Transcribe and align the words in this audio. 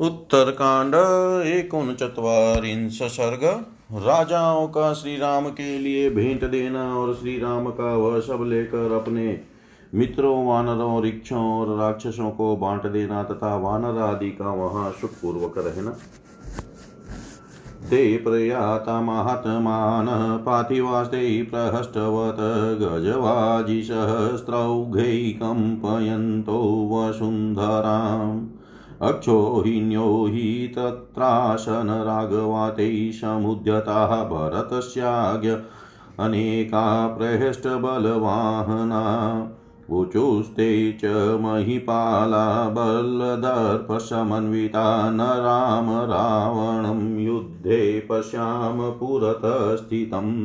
उत्तरकांड 0.00 0.94
एकोनचत्वारिंश 1.46 3.02
सर्ग 3.02 3.66
राजाओं 4.02 4.68
का 4.68 4.92
श्री 4.92 5.16
राम 5.16 5.46
के 5.46 5.78
लिए 5.78 6.10
भेंट 6.10 6.44
देना 6.44 6.98
और 6.98 7.14
श्री 7.14 7.38
राम 7.38 7.66
का 7.66 7.96
वह 7.96 8.20
सब 8.20 8.44
लेकर 8.46 8.92
अपने 8.92 9.40
मित्रों, 9.94 10.46
वानरों, 10.46 11.02
रिक्षों 11.02 11.38
और 11.38 11.78
राक्षसों 11.78 12.30
को 12.30 12.56
बांट 12.56 12.86
देना 12.86 13.22
तथा 13.22 13.56
वानर 13.56 13.98
आदि 13.98 14.30
का 14.30 14.44
वहाँ 14.44 14.90
सुखपूर्वक 14.90 15.54
रहना। 15.58 15.96
ते 17.90 18.16
प्रयाता 18.16 19.00
महात्मान 19.00 20.38
पार्थिवास्ते 20.38 21.42
प्रहष्टवत् 21.42 22.80
गजवाजिसहस्रौघै 22.80 25.38
कम्पयन्तो 25.42 26.90
वसुन्धराम्। 26.92 28.61
अक्षोहिण्यो 29.02 30.26
हि 30.26 30.72
तत्रासनराघवाते 30.76 32.90
समुद्यताः 33.12 34.12
भरतस्याज्ञ 34.28 35.50
अनेका 36.24 36.82
प्रहेष्टबलवाहना 37.18 39.00
ऊचुस्ते 39.90 40.68
च 41.04 41.12
महिपाला 41.40 42.44
बलदर्पसमन्विता 42.76 44.84
न 45.10 45.20
राम 45.46 45.90
रावणं 46.12 47.02
युद्धे 47.20 47.80
पश्याम 48.10 48.78
पुरतस्थितम् 49.00 50.36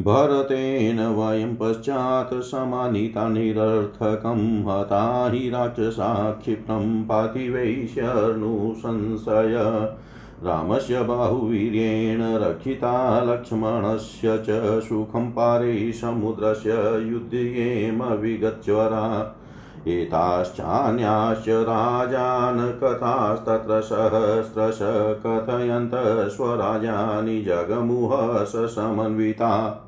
भरतेन 0.00 1.00
वयं 1.00 1.56
पश्चात् 1.56 2.42
समानिता 2.42 3.26
हता 4.68 5.30
हि 5.32 5.50
राक्षसा 5.50 6.32
क्षिप्रं 6.32 7.04
पातिवैश्यनुसंशय 7.04 9.88
रामस्य 10.44 11.02
बाहुवीर्येण 11.02 12.22
रक्षिता 12.22 13.22
लक्ष्मणस्य 13.22 14.38
च 14.38 14.80
सुखं 14.80 15.30
पारे 15.30 15.92
समुद्रस्य 15.92 17.08
युध्येम 17.08 18.02
विगज्वरा 18.02 19.34
एताश्चान्याश्च 19.88 21.48
राजान् 21.48 22.72
कथास्तत्र 22.72 23.80
सहस्रश 23.80 24.78
कथयन्त 25.26 25.90
स्वराजानि 26.30 27.42
जगमुह 27.42 28.44
समन्विता। 28.44 29.84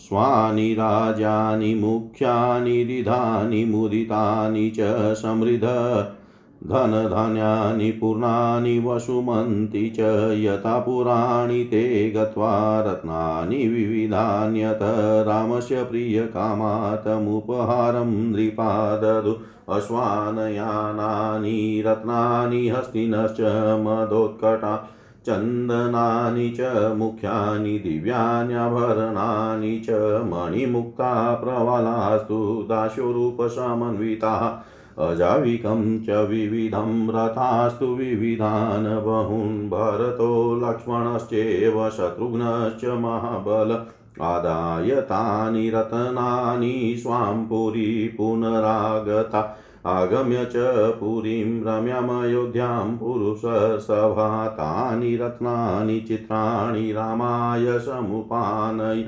स्वानि 0.00 0.74
राजानि 0.74 1.74
मुख्यानि 1.74 2.84
रिधानि 2.84 3.64
मुदितानि 3.64 4.70
च 4.70 5.14
समृद्ध, 5.14 6.06
धनधान्यानि 6.66 7.92
पूर्णानि 7.92 8.78
वसुमन्ति 8.78 9.88
च 9.88 9.98
यथा 10.44 10.78
पुराणि 10.78 11.64
ते 11.64 12.10
गत्वा 12.10 12.80
रत्नानि 12.80 13.68
विविधान्यत, 13.68 14.78
रामस्य 15.28 15.84
प्रियकामातमुपहारं 15.84 18.32
नृपाददु, 18.32 19.36
अश्वानयानानि 19.68 21.82
रत्नानि 21.86 22.68
हस्तिनश्च 22.68 23.36
मदोत्कटा 23.80 24.84
चन्दनानि 25.26 26.56
च 26.60 26.92
मुख्यानि, 26.96 27.78
दिव्यान्याभरणानि 27.78 29.78
च 29.78 29.90
मणिमुक्ता 30.24 31.34
प्रवलास्तु 31.34 32.66
दाशोरूपसमन्विताः 32.68 34.52
अजाविकं 35.08 35.98
च 35.98 36.10
विविधं 36.10 37.10
रथास्तु 37.14 37.86
विविधान् 37.86 38.86
बहून्, 38.86 39.70
भरतो 39.70 40.60
लक्ष्मणश्चेव 40.64 41.90
शत्रुघ्नश्च 41.90 42.84
महाबल 42.84 43.78
आदाय 44.22 45.00
तानि 45.00 45.70
रत्नानि 45.70 46.98
स्वां 47.02 47.44
पुरी 47.44 48.08
पुनरागता 48.08 49.54
आगम्य 49.86 50.44
च 50.44 50.52
पुरीं 51.00 51.64
रम्यमयोध्यां 51.64 52.96
पुरुषसभा 52.96 54.48
तानि 54.48 55.16
रत्नानि 55.16 56.00
चित्राणि 56.00 56.92
रामाय 56.92 57.78
समुपानय 57.78 59.02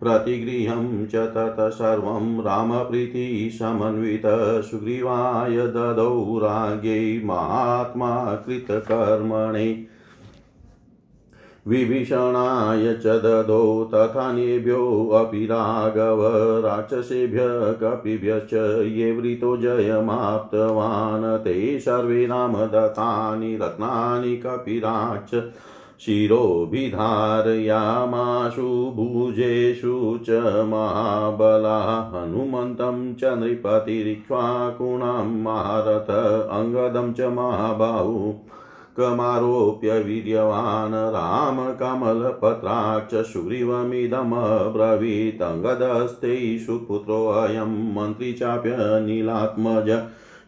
प्रतिगृहं 0.00 1.06
च 1.06 1.14
तत् 1.14 1.74
सर्वं 1.74 2.40
रामप्रीतिसमन्वित 2.40 4.22
सुग्रीवाय 4.64 5.56
ददौ 5.56 6.38
राज्ञै 6.38 7.20
महात्मा 7.24 8.34
कृतकर्मणे। 8.34 9.84
विभीषणाय 11.68 12.92
च 13.04 13.14
ददौ 13.24 13.84
तथान्येभ्योऽपि 13.94 15.44
राघव 15.46 16.20
राक्षसेभ्यः 16.64 17.72
कपिभ्यश्च 17.82 18.52
ये 18.96 19.10
वृतो 19.12 19.56
जयमाप्तवान् 19.62 21.26
ते 21.44 21.56
सर्वे 21.80 22.26
रामदत्तानि 22.26 23.56
रत्नानि 23.62 24.36
कपिराक्ष 24.46 25.34
शिरोभिधारयामाशु 26.00 26.96
भुजेषु 28.96 29.94
च 30.28 30.36
महाबला 30.70 31.78
हनुमन्तं 32.12 33.00
च 33.14 33.32
नृपतिरिक्ष्वाकुणां 33.38 35.24
महारथ 35.42 36.10
अङ्गदं 36.58 37.12
च 37.12 37.32
महाबाहु 37.38 38.32
कमारोप्य 38.98 40.02
वीर्यवान् 40.02 40.94
रामकमलपत्राक्ष 41.14 43.32
सुग्रीवमिदमब्रवीत् 43.32 45.42
अङ्गदस्ते 45.42 46.58
सुपुत्रोऽयं 46.58 47.94
मन्त्री 47.94 48.32
चाप्यनिलात्मज 48.32 49.90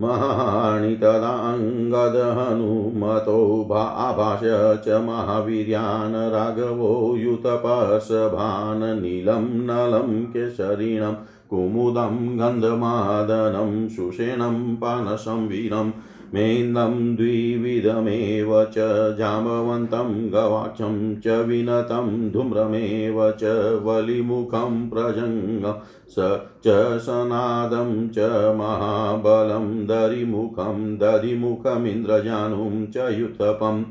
महाणि 0.00 0.96
तदाङ्गदहनुमतो 0.96 3.66
भाभाष्य 3.70 4.80
च 4.84 4.88
महावीर्यान् 4.88 6.14
राघवो 6.14 7.16
युतपशभान् 7.16 9.02
नीलं 9.02 9.40
नलं 9.40 10.26
केशरिणं, 10.26 11.14
कुमुदं 11.50 12.38
गन्धमादनं, 12.38 13.88
सुषेणं 13.88 14.76
पानसंवीरम् 14.76 15.92
मेन्दं 16.34 16.94
द्विविधमेव 17.16 18.52
च 18.74 18.78
जाम्बवन्तं 19.18 20.10
गवाक्षं 20.32 20.96
च 21.24 21.36
विनतं 21.46 22.08
धूम्रमेव 22.32 23.20
च 23.42 23.52
वलिमुखं 23.84 24.88
प्रजङ्गं 24.88 25.80
स 26.16 26.28
च 26.66 26.76
सनादं 27.06 27.92
च 28.08 28.18
महाबलं 28.56 29.68
दरिमुखं 29.86 30.96
दधिमुखमिन्द्रजानुं 30.98 32.86
च 32.86 33.08
युतपम् 33.12 33.84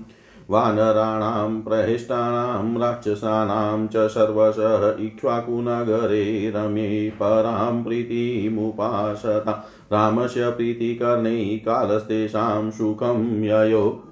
वानराणां, 0.50 1.62
प्रहेष्टानां, 1.62 2.80
राक्षसानां 2.80 3.88
च 3.88 3.98
सर्वशः 3.98 5.06
इक्ष्वाकुनगरे 5.06 6.54
रमे 6.56 7.10
परां 7.10 7.84
प्रीतिमुपासता। 7.84 9.70
रामस्य 9.92 10.50
प्रीतिकर्णे 10.50 11.58
कालस्तेषां 11.58 12.72
सुखं 12.72 13.44
ययो। 13.44 14.04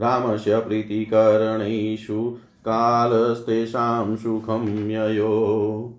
रामस्य 0.00 0.58
प्रीतिकरणेषु 0.58 2.36
कालस्तेषां 2.68 4.16
सुखं 4.16 4.90
ययो। 4.90 5.98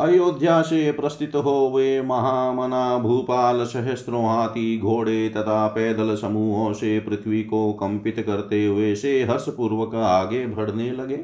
अयोध्या 0.00 0.62
से 0.62 0.92
प्रस्थित 0.92 1.32
हो 1.34 1.72
वे 1.76 2.02
महामना 2.02 2.98
भूपाल 2.98 3.64
सहस्त्रों 3.64 4.24
हाथी 4.24 4.78
घोड़े 4.78 5.28
तथा 5.28 5.66
पैदल 5.66 6.16
समूहों 6.16 6.72
से 6.72 7.00
पृथ्वी 7.00 7.42
को 7.42 7.72
कंपित 7.72 8.20
करते 8.26 8.66
हुए 8.66 8.94
से 8.94 9.22
हर्षपूर्वक 9.22 9.94
आगे 9.94 10.46
बढ़ने 10.46 10.90
लगे। 10.90 11.18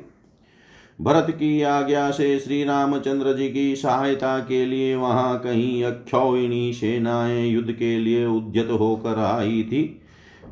भरत 1.00 1.26
की 1.31 1.62
आज्ञा 1.62 2.11
से 2.11 2.38
श्री 2.38 2.64
रामचंद्र 2.64 3.32
जी 3.32 3.49
की 3.49 3.76
सहायता 3.76 4.38
के 4.38 4.67
लिए 4.67 4.94
वहाँ 4.96 5.38
कहीं 5.38 5.84
अक्षौणी 5.84 6.73
सेनाएँ 6.73 7.49
युद्ध 7.49 7.73
के 7.73 7.99
लिए 7.99 8.26
उद्यत 8.26 8.69
होकर 8.70 9.19
आई 9.19 9.62
थी। 9.62 10.00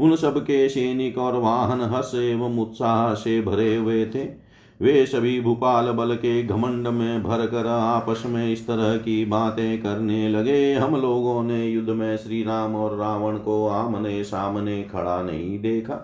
उन 0.00 0.16
सबके 0.16 0.68
सैनिक 0.68 1.18
और 1.18 1.36
वाहन 1.36 1.80
हर्ष 1.80 2.14
एवं 2.14 2.58
उत्साह 2.58 3.14
से 3.14 3.40
भरे 3.42 3.76
हुए 3.76 4.06
थे। 4.06 4.43
वे 4.84 5.04
सभी 5.06 5.40
भूपाल 5.40 5.86
बल 5.90 6.14
के 6.14 6.42
घमंड 6.42 6.88
में 6.88 7.22
भर 7.22 7.46
कर 7.46 7.66
आपस 7.66 8.22
में 8.26 8.52
इस 8.52 8.66
तरह 8.66 8.96
की 8.96 9.24
बातें 9.24 9.82
करने 9.82 10.28
लगे। 10.28 10.74
हम 10.74 10.96
लोगों 10.96 11.42
ने 11.42 11.64
युद्ध 11.66 11.90
में 11.90 12.16
श्री 12.16 12.42
राम 12.42 12.74
और 12.76 12.96
रावण 12.96 13.36
को 13.36 13.66
आमने 13.68 14.24
सामने 14.24 14.82
खड़ा 14.82 15.22
नहीं 15.22 15.58
देखा। 15.60 15.94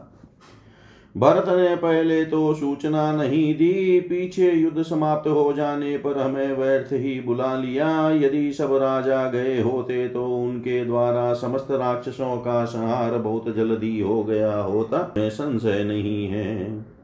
भरत 1.16 1.48
ने 1.48 1.74
पहले 1.76 2.24
तो 2.24 2.54
सूचना 2.54 3.10
नहीं 3.12 3.54
दी। 3.54 4.00
पीछे 4.00 4.50
युद्ध 4.52 4.82
समाप्त 4.82 5.28
हो 5.28 5.52
जाने 5.52 5.96
पर 5.98 6.18
हमें 6.18 6.56
व्यर्थ 6.56 6.92
ही 6.92 7.20
बुला 7.20 7.54
लिया। 7.56 7.88
यदि 8.10 8.52
सब 8.52 8.74
राजा 8.76 9.24
गए 9.30 9.60
होते 9.62 10.06
तो 10.08 10.24
उनके 10.36 10.84
द्वारा 10.84 11.32
समस्त 11.34 11.66
राक्षसों 11.70 12.36
का 12.36 12.64
संहार 12.64 13.18
बहुत 13.18 13.54
जल्दी 13.56 14.00
हो 14.00 14.22
गया 14.24 14.56
होता। 14.58 15.14
संशय 15.18 15.84
नहीं 15.84 16.26
है। 16.28 16.99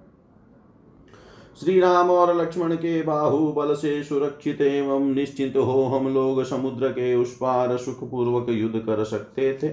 श्री 1.61 1.81
राम 1.81 2.11
और 2.11 2.37
लक्ष्मण 2.37 2.75
के 2.75 3.03
बाहुबल 3.03 3.75
से 3.75 4.03
सुरक्षित 4.03 4.61
एवं 4.61 5.15
निश्चिंत 5.15 5.57
हो 5.57 5.85
हम 5.85 6.09
लोग 6.15 6.43
समुद्र 6.45 6.89
के 6.89 7.15
उस 7.15 7.37
पार 7.37 7.77
सुखपूर्वक 7.77 8.47
युद्ध 8.51 8.79
कर 8.79 9.05
सकते 9.05 9.59
थे। 9.63 9.69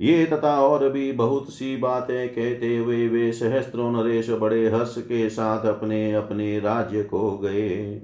ये 0.00 0.24
तथा 0.26 0.54
और 0.62 0.88
भी 0.88 1.12
बहुत 1.12 1.50
सी 1.50 1.76
बातें 1.76 2.28
कहते 2.28 2.76
हुए 2.76 3.08
वे 3.08 3.32
सहस्त्रों 3.32 3.90
नरेश 3.92 4.30
बड़े 4.30 4.68
हर्ष 4.68 4.94
के 4.98 5.28
साथ 5.30 5.66
अपने 5.66 6.12
अपने 6.14 6.58
राज्य 6.58 7.02
को 7.02 7.38
गए। 7.38 8.02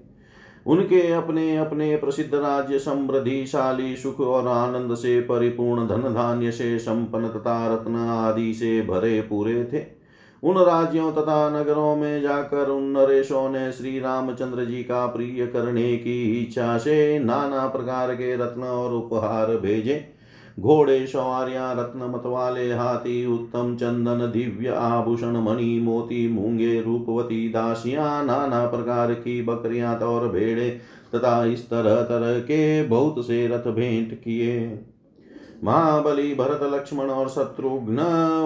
उनके 0.67 1.13
अपने 1.13 1.57
अपने 1.57 1.97
प्रसिद्ध 1.97 2.35
राज्य 2.35 2.79
समृद्धिशाली 2.79 3.97
सुख 3.97 4.21
और 4.21 4.49
आनंद 4.49 4.95
से 4.95 5.21
परिपूर्ण 5.21 5.87
धन 5.89 6.15
धान्य 6.15 6.53
से 6.53 6.79
संपन्न 6.79 7.29
तथा 7.29 7.75
रत्न 7.75 7.97
आदि 7.97 8.55
से 8.55 8.83
भरे 8.83 9.21
पूरे 9.21 9.65
थे। 9.65 10.04
उन 10.45 10.59
राज्यों 10.59 11.13
तथा 11.13 11.61
नगरों 11.61 11.97
में 11.97 12.23
जाकर 12.23 12.69
उन 12.69 12.83
नरेशों 12.83 13.49
ने 13.51 13.73
श्री 13.73 13.99
रामचंद्र 14.01 14.65
जी 14.65 14.83
का 14.83 15.07
प्रिय 15.07 15.47
करने 15.47 15.97
की 15.97 16.43
इच्छा 16.43 16.79
से 16.79 17.19
नाना 17.19 17.67
प्रकार 17.67 18.15
के 18.15 18.37
रत्न 18.37 18.63
और 18.63 18.93
उपहार 18.93 19.57
भेजे। 19.57 20.15
घोड़े, 20.61 21.07
सवारियाँ, 21.07 21.75
रत्न 21.75 22.11
मत 22.15 22.23
वाले 22.27 22.73
हाथी, 22.73 23.27
उत्तम 23.27 23.77
चंदन, 23.77 24.31
दिव्य 24.33 24.69
आभूषण, 24.69 25.37
मणि, 25.37 25.81
मोती, 25.83 26.29
मूँगे, 26.29 26.81
रूपवती, 26.81 27.49
दासियाँ, 27.49 28.25
नाना 28.25 28.67
प्रकार 28.67 29.15
की 29.15 29.43
बकरियाँ 29.43 29.97
और 29.97 30.29
भेड़े 30.29 30.71
तथा 31.15 31.45
इस 31.45 31.71
तरह 31.71 32.03
तरह 32.03 32.39
के 32.39 32.83
बहुत 32.83 33.27
से 33.27 33.47
रथ 33.47 33.67
भेंट 33.73 34.15
किए। 34.15 34.81
महाबली 35.65 36.35
भरत 36.35 36.61
लक्ष्मण 36.63 37.11
और 37.11 37.29
शत्रुघ्न 37.29 38.01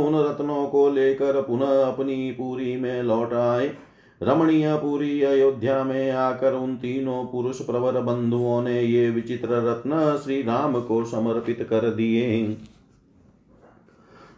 उन 0.06 0.15
रत्नों 0.25 0.67
को 0.67 0.88
लेकर 0.91 1.41
पुनः 1.43 1.82
अपनी 1.82 2.31
पूरी 2.31 2.76
में 2.76 3.03
लौट 3.03 3.32
आए। 3.32 3.70
रमणीय 4.23 4.75
पूरी 4.76 5.23
अयोध्या 5.23 5.82
में 5.85 6.11
आकर 6.11 6.53
उन 6.53 6.76
तीनों 6.76 7.25
पुरुष 7.25 7.61
प्रवर 7.61 8.00
बंधुओं 8.00 8.62
ने 8.62 8.82
ये 8.82 9.11
विचित्र 9.11 9.49
रत्न 9.49 10.19
श्री 10.25 10.43
राम 10.43 10.81
को 10.81 11.05
समर्पित 11.05 11.67
कर 11.70 11.91
दिए। 11.91 12.59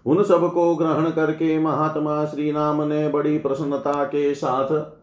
उन 0.07 0.23
सबको 0.25 0.75
ग्रहण 0.77 1.11
करके 1.11 1.59
महात्मा 1.59 2.25
श्री 2.25 2.51
राम 2.51 2.83
ने 2.83 3.09
बड़ी 3.09 3.39
प्रसन्नता 3.39 4.05
के 4.05 4.35
साथ 4.35 5.00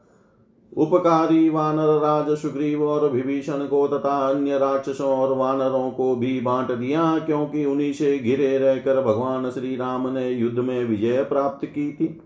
उपकारी 0.73 1.49
वानर 1.49 1.97
राज 1.99 2.35
सुग्रीव 2.37 2.83
और 2.83 3.09
विभीषण 3.09 3.65
को 3.67 3.87
तथा 3.87 4.17
अन्य 4.29 4.57
राक्षसों 4.57 5.09
और 5.09 5.35
वानरों 5.37 5.89
को 5.91 6.15
भी 6.15 6.39
बांट 6.39 6.71
दिया, 6.71 7.17
क्योंकि 7.19 7.65
उन्हीं 7.65 7.93
से 7.93 8.17
घिरे 8.19 8.57
रहकर 8.57 9.01
भगवान 9.01 9.49
श्री 9.51 9.75
राम 9.75 10.07
ने 10.07 10.29
युद्ध 10.29 10.59
में 10.59 10.83
विजय 10.85 11.23
प्राप्त 11.23 11.65
की 11.65 11.91
थी। 11.93 12.19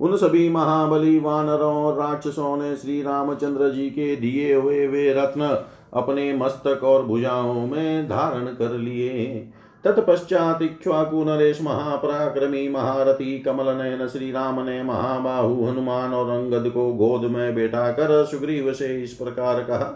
उन 0.00 0.16
सभी 0.16 0.48
महाबली 0.48 1.18
वानरों 1.18 1.74
और 1.74 1.98
राक्षसों 1.98 2.56
ने 2.56 2.76
श्री 2.76 3.02
रामचंद्र 3.02 3.70
जी 3.70 3.88
के 3.90 4.14
दिए 4.16 4.54
हुए 4.54 4.86
वे 4.86 5.12
रत्न 5.14 5.56
अपने 5.94 6.32
मस्तक 6.36 6.84
और 6.84 7.04
भुजाओं 7.04 7.66
में 7.66 8.08
धारण 8.08 8.46
कर 8.46 8.72
लिए। 8.72 9.52
तत्पश्चात 9.84 10.62
इक्ष्वाकु 10.62 11.24
नरेश 11.24 11.60
महापराक्रमी 11.62 12.68
महारथी 12.68 13.38
कमल 13.38 13.68
नयन 13.76 14.06
श्री 14.08 14.30
राम 14.32 14.60
ने 14.60 14.82
महाबाहु 14.82 15.64
हनुमान 15.64 16.14
और 16.14 16.30
अंगद 16.30 16.68
को 16.70 16.86
गोद 16.94 17.30
में 17.30 17.54
बैठा 17.54 17.90
कर 17.90 18.24
सुग्रीव 18.24 18.72
से 18.72 18.88
इस 19.02 19.12
प्रकार 19.12 19.62
कहा, 19.62 19.88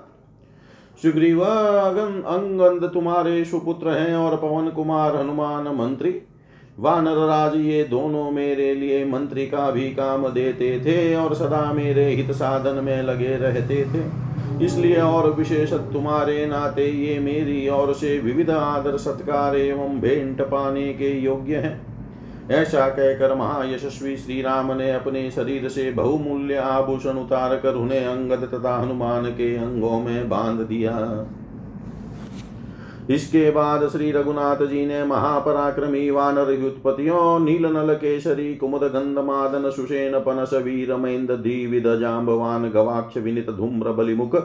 सुग्रीव 1.02 1.42
अंगद 1.42 2.90
तुम्हारे 2.94 3.44
सुपुत्र 3.44 3.90
हैं 3.90 4.16
और 4.16 4.36
पवन 4.36 4.68
कुमार 4.70 5.16
हनुमान 5.16 5.68
मंत्री। 5.76 6.14
वानर 6.78 7.26
राज 7.26 7.56
ये 7.56 7.82
दोनों 7.84 8.30
मेरे 8.30 8.74
लिए 8.74 9.04
मंत्री 9.06 9.46
का 9.46 9.70
भी 9.70 9.88
काम 9.94 10.28
देते 10.28 10.78
थे 10.80 11.14
और 11.16 11.34
सदा 11.34 11.72
मेरे 11.72 12.04
हित 12.06 12.30
साधन 12.32 12.84
में 12.84 13.02
लगे 13.02 13.36
रहते 13.36 13.84
थे। 13.84 14.02
इसलिए 14.62 15.00
और 15.00 15.30
विशेष 15.32 15.72
तुम्हारे 15.72 16.46
नाते 16.46 16.86
ये 16.86 17.18
मेरी 17.18 17.68
ओर 17.68 17.92
से 17.94 18.18
विविध 18.18 18.50
आदर 18.50 18.96
सत्कार 18.96 19.56
एवं 19.56 20.00
भेंट 20.00 20.42
पाने 20.42 20.92
के 20.92 21.10
योग्य 21.20 21.56
हैं। 21.56 21.98
ऐसा 22.50 22.88
कहकर 22.88 23.34
महायशस्वी 23.34 24.16
श्री 24.16 24.42
राम 24.42 24.72
ने 24.72 24.90
अपने 24.92 25.30
शरीर 25.30 25.68
से 25.68 25.90
बहुमूल्य 25.92 26.56
आभूषण 26.56 27.18
उतार 27.18 27.56
कर 27.56 27.74
उन्हें 27.74 28.04
अंगद 28.04 28.48
तथा 28.54 28.76
हनुमान 28.78 29.24
के 29.24 29.56
अंगों 29.56 30.00
में 30.00 30.28
बाँध 30.28 30.60
दिया। 30.60 30.94
इसके 33.08 33.50
बाद 33.50 33.88
श्री 33.88 34.10
रघुनाथ 34.12 34.66
जी 34.66 34.86
ने 34.86 35.04
महापराक्रमी 35.04 36.10
वानर 36.10 36.44
व्युत्पत्तियों 36.44 37.38
नील 37.40 37.66
नल 37.66 37.94
केसरी 37.94 38.54
कुमुद 38.54 38.82
गंध 38.82 39.18
मादन 39.18 39.70
सुषेण 39.70 40.18
पनस, 40.18 40.54
वीर 40.54 40.96
महेंद्र 40.96 41.36
द्विविद 41.36 41.98
जाम्बवान 42.00 42.70
गवाक्ष, 42.70 43.16
विनित 43.16 43.50
धूम्र, 43.50 43.92
बलिमुख, 43.92 44.36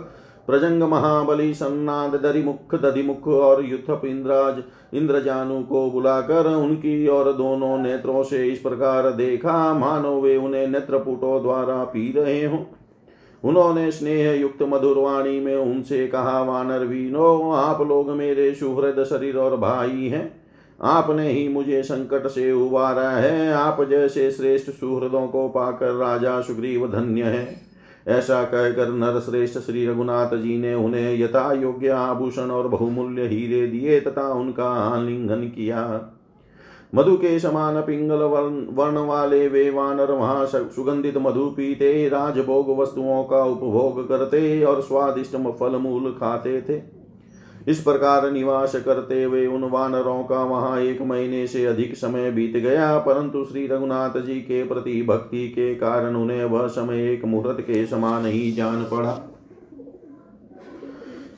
प्रजंग 0.48 0.84
महाबली, 0.84 1.54
सन्नाद, 1.54 2.16
दरिमुख, 2.16 2.76
दधिमुख 2.76 3.28
और 3.28 3.66
युथप 3.66 4.02
इंद्राज 4.06 4.64
इंद्रजानु 4.94 5.62
को 5.64 5.90
बुलाकर 5.92 6.48
उनकी 6.56 7.08
और 7.08 7.34
दोनों 7.34 7.78
नेत्रों 7.78 8.24
से 8.24 8.46
इस 8.48 8.60
प्रकार 8.60 9.12
देखा, 9.12 9.74
मानो 9.74 10.22
वे 10.22 10.38
उन्हें 10.38 10.68
नेत्रपुटों 10.68 11.42
द्वारा 11.42 11.84
पी 11.84 12.12
रहे 12.12 12.46
हों। 12.46 12.64
उन्होंने 13.44 13.92
स्नेह 13.92 14.34
युक्त 14.34 14.62
मधुरवाणी 14.62 15.40
में 15.40 15.56
उनसे 15.56 16.08
कहा, 16.08 16.42
वानर 16.42 16.80
वीनो, 16.80 17.52
आप 17.52 17.82
लोग 17.82 18.10
मेरे 18.10 18.54
सुहृद 18.54 19.04
शरीर 19.04 19.38
और 19.38 19.58
भाई 19.58 20.08
हैं। 20.08 20.44
आपने 20.82 21.32
ही 21.32 21.48
मुझे 21.48 21.84
संकट 21.84 22.28
से 22.28 22.52
उबारा 22.52 23.10
है। 23.10 23.54
आप 23.54 23.84
जैसे 23.84 24.32
श्रेष्ठ 24.32 24.70
सुहृदों 24.70 25.28
को 25.28 25.50
पाकर 25.50 25.92
राजा 25.92 26.42
सुग्रीव 26.42 26.88
धन्य 26.88 27.24
है। 27.24 27.62
ऐसा 28.08 28.44
कहकर 28.44 28.88
नर 28.88 29.20
श्रेष्ठ 29.20 29.60
श्री 29.60 29.88
रघुनाथ 29.88 30.38
जी 30.38 30.58
ने 30.58 30.74
उन्हें 30.74 31.20
यथा 31.20 31.54
योग्य 31.54 31.88
आभूषण 31.88 32.52
और 32.52 32.68
बहुमूल्य 32.68 33.22
हीरे 33.22 33.68
दिए 33.68 34.00
तथा 34.00 34.34
उनका 34.34 34.66
आलिंगन 34.66 35.42
किया। 35.42 36.10
मधु 36.94 37.16
के 37.16 37.38
समान 37.40 37.82
पिंगल 37.82 38.22
वर्ण 38.74 39.06
वाले 39.08 39.48
वे 39.48 39.70
वानर 39.70 40.12
वहाँ 40.12 40.46
सुगंधित 40.46 41.18
मधु 41.18 41.46
पीते 41.50 42.10
राजभोग 42.10 42.70
वस्तुओं 42.80 43.24
का 43.24 43.44
उपभोग 43.44 44.08
करते 44.10 44.64
और 44.64 44.82
स्वादिष्ट 44.82 45.36
फल 45.60 45.76
मूल 45.78 46.12
खाते 46.12 46.62
थे। 46.62 46.82
इस 47.68 47.82
प्रकार 47.82 48.30
निवास 48.32 48.76
करते 48.76 49.24
हुए 49.24 49.46
उन 49.48 49.64
वानरों 49.64 50.24
का 50.24 50.44
वहाँ 50.44 50.80
एक 50.82 51.02
महीने 51.02 51.46
से 51.48 51.66
अधिक 51.66 51.96
समय 51.96 52.32
बीत 52.32 52.58
गया, 52.58 52.98
परंतु 52.98 53.44
श्री 53.46 53.66
रघुनाथ 53.68 54.20
जी 54.22 54.40
के 54.42 54.64
प्रति 54.64 55.02
भक्ति 55.02 55.48
के 55.50 55.74
कारण 55.76 56.16
उन्हें 56.16 56.44
वह 56.46 56.68
समय 56.70 57.12
एक 57.12 57.26
मुहूर्त 57.26 57.62
के 57.62 57.86
समान 57.86 58.26
ही 58.26 58.52
जान 58.52 58.84
पड़ा। 58.84 59.20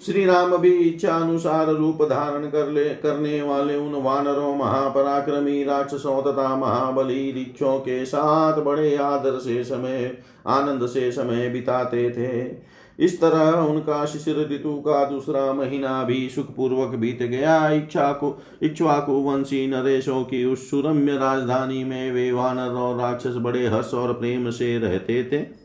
श्री 0.06 0.26
राम 0.26 0.56
भी 0.58 0.70
इच्छा 0.70 1.14
अनुसार 1.16 1.68
रूप 1.68 2.02
धारण 2.04 2.46
कर 2.46 2.68
ले 2.70 2.84
करने 2.84 3.42
वाले 3.42 3.76
उन 3.76 3.94
वानरों, 3.94 4.56
महापराक्रमी 4.56 5.64
राक्षसों 5.64 6.22
तथा 6.22 6.56
महाबली 6.56 7.32
रिक्षों 7.32 7.80
के 7.80 8.06
साथ 8.06 8.62
बड़े 8.62 8.96
आदर 8.96 9.40
से 9.40 9.64
समय, 9.64 10.18
आनंद 10.48 10.88
से 10.88 11.12
समय 11.12 11.50
बिताते 11.50 12.10
थे। 12.10 12.58
इस 13.00 13.20
तरह 13.22 13.52
उनका 13.52 14.06
शिशिर 14.06 14.48
ऋतु 14.52 14.76
का 14.76 15.04
दूसरा 15.06 15.54
महीना 15.54 16.04
भी 16.04 16.30
सुखपूर्वक 16.30 16.96
बीत 16.96 17.24
गया। 17.24 17.70
इच्छा 17.72 18.12
को 18.14 18.38
इच्छुआकु 18.64 19.12
वंशी 19.12 19.68
नरेशों 19.68 20.24
की 20.24 20.46
उस 20.46 20.70
सुरम्य 20.70 21.18
राजधानी 21.18 21.84
में 21.84 22.12
वे 22.12 22.32
वानर 22.32 22.74
और 22.78 22.98
राक्षस 22.98 23.36
बड़े 23.38 23.68
हर्ष 23.68 23.94
और 23.94 24.14
प्रेम 24.14 24.50
से 24.52 24.78
रहते 24.78 25.24
थे। 25.24 25.65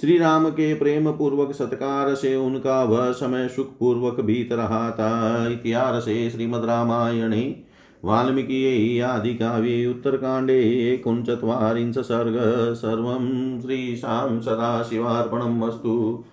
श्री 0.00 0.18
राम 0.18 0.48
के 0.48 0.74
प्रेम 0.74 1.12
पूर्वक 1.12 1.52
सत्कार 1.52 2.14
से 2.14 2.36
उनका 2.36 2.84
वह 2.84 3.12
समय 3.12 3.48
सुख 3.48 3.78
पूर्वक 3.78 4.20
बीत 4.20 4.52
रहा 4.52 4.90
था। 4.90 5.48
इतिहास 5.48 6.04
श्रीमद 6.04 6.64
रामायणे 6.64 7.62
वाल्मीकि 8.04 9.00
आदि 9.00 9.34
काव्ये 9.34 9.86
उत्तरकाण्डे, 9.86 10.58
एकोनचत्वारिंश 10.94 11.98
सर्ग, 11.98 12.36
सर्वं 12.74 13.60
श्रीशां 13.60 14.40
सदाशिवार्पणम् 14.40 15.62
अस्तु 15.62 16.24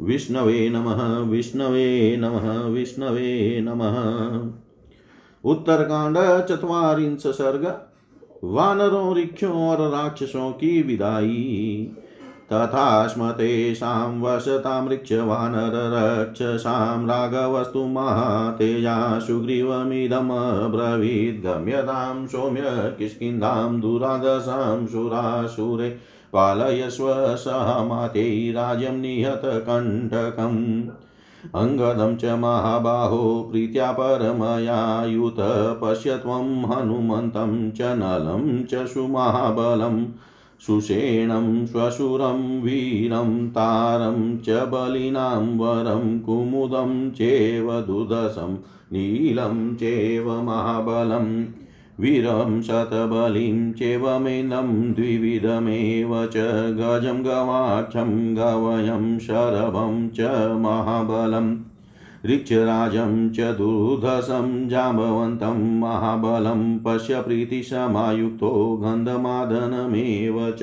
विष्णवे 0.00 0.68
नमः 0.68 1.18
विष्णवे 1.18 2.16
नमः 2.16 2.62
विष्णवे 2.62 3.60
नमः। 3.60 3.98
उत्तरकांड 5.50 6.16
चतवारिंश 6.46 7.22
सर्ग, 7.26 7.80
वानरों 8.44 9.16
रिक्षों 9.16 9.68
और 9.68 9.90
राक्षसों 9.90 10.50
की 10.50 10.82
विदाई। 10.82 11.90
तथा 12.52 13.06
स्म 13.06 13.30
तेषां 13.30 14.20
वसतां 14.20 17.06
राघवस्तु 17.06 17.86
महातेजा 17.86 19.18
सुग्रीवमिदमब्रवीद् 19.18 21.46
गम्यतां 21.46 22.26
सौम्य 22.26 22.94
किष्किन्धां 22.98 23.80
दुरादशां 23.80 24.86
सुरासुरे 24.86 25.96
पालयस्व 26.32 27.36
सहमातैराज्यं 27.36 29.00
निहतकण्टकम् 29.00 30.82
अङ्गदं 31.54 32.16
च 32.16 32.24
महाबाहो 32.24 33.48
प्रीत्या 33.50 33.92
परमयायुत 33.92 35.78
पश्य 35.82 36.16
त्वं 36.16 36.64
हनुमन्तं 36.64 37.70
च 37.70 37.82
नलं 37.82 38.64
च 38.64 38.86
सुमहाबलम्। 38.86 40.06
सुषेणं 40.60 41.66
श्वशुरं 41.66 42.62
वीरं 42.62 43.48
तारं 43.48 44.36
च 44.36 44.50
बलिनां 44.50 45.58
वरं 45.58 46.20
कुमुदं 46.20 47.10
चेव 47.10 47.80
दुदशं, 47.80 48.54
नीलं 48.92 49.74
चेव 49.74 50.42
महाबलम् 50.42 51.44
वीरं 52.00 52.62
शतबलिं 52.62 53.72
चेवमेनं 53.72 54.92
द्विविधमेव 54.92 56.26
च 56.26 56.36
गजं 56.76 57.24
गवाक्षं 57.24 58.36
गवयं, 58.36 59.18
शरभं 59.18 60.08
च 60.08 60.20
महाबलम् 60.60 61.56
ऋक्षराजं 62.26 63.30
च 63.30 63.40
दुर्धसं 63.40 64.68
जाम्बवन्तं 64.68 65.80
महाबलं 65.80 66.78
पश्य 66.78 67.20
प्रीतिसमायुक्तो 67.20 68.76
गन्धमादनमेव 68.76 70.54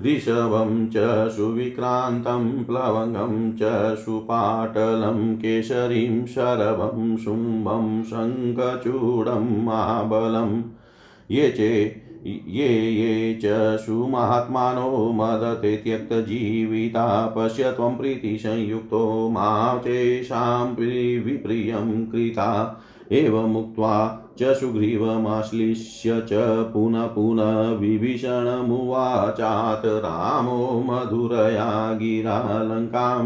ऋषभं 0.00 0.88
च 0.88 1.28
सुविक्रान्तं, 1.28 2.64
प्लवङ्गं 2.64 3.52
च 3.52 3.62
सुपाटलं 3.98 5.36
केसरीं 5.36 6.26
शरभं, 6.26 7.16
शुम्भं, 7.16 8.02
शङ्खचूडं, 8.02 9.64
महाबलं। 9.64 10.62
ये 11.30 11.50
चे 11.50 12.03
ये 12.26 12.90
ये 12.90 13.40
च 13.44 13.76
सुमहात्मानो 13.80 15.12
मदते 15.12 15.76
त्यक्तजीविता, 15.76 17.26
पश्य 17.26 17.72
त्वं 17.72 17.96
प्रीतिसंयुक्तो 17.96 19.28
मा 19.28 19.78
तेषां 19.78 20.66
विप्रियं 20.66 22.06
कृता 22.06 22.80
एवमुक्त्वा 23.12 24.20
च 24.38 24.54
सुग्रीवमाश्लिष्य 24.54 26.20
च 26.20 26.32
पुनः 26.72 27.06
पुनः 27.06 27.72
रामो 29.86 30.80
मधुरया 30.80 31.92
गिरा 31.92 32.40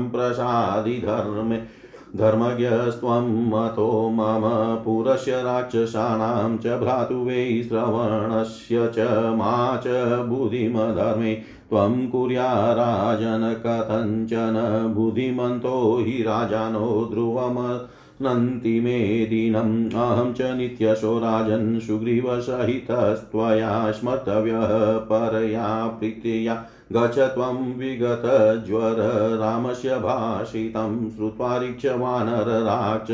प्रसादिधर्मे 0.08 1.87
धर्मज्ञस्त्वं 2.16 3.50
मतो 3.50 4.08
मम 4.08 4.84
पुरस्य 4.84 5.32
राक्षसानां 5.32 6.58
च 6.58 6.66
भ्रातुवे 6.66 7.62
श्रवणस्य 7.62 8.90
च 8.94 8.98
मा 9.36 9.76
च 9.76 9.86
बुद्धिमधर्मे। 10.28 11.34
त्वं 11.34 12.08
कुर्या 12.08 12.72
राजन 12.72 13.62
कथञ्चन 13.66 14.94
बुद्धिमन्तो 14.96 16.04
हि 16.06 16.22
राजानो 16.22 17.08
ध्रुवम 17.12 17.80
नन्ति 18.22 18.80
मे 18.80 19.26
दीनम्। 19.26 19.90
अहं 19.90 20.32
च 20.32 20.40
नित्यशो 20.40 21.18
राजन् 21.18 21.80
सुग्रीवसहितस्त्वया 21.80 23.90
स्मर्तव्यः 23.90 24.98
परया 24.98 25.86
प्रीत्या 25.86 26.64
गच्छ 26.92 27.18
त्वं 27.18 27.56
विगतज्वर 27.78 28.96
रामस्य 29.40 29.98
भाषितं 29.98 31.08
श्रुत्वा 31.08 31.56
रीक्षवानरराक्ष 31.56 33.10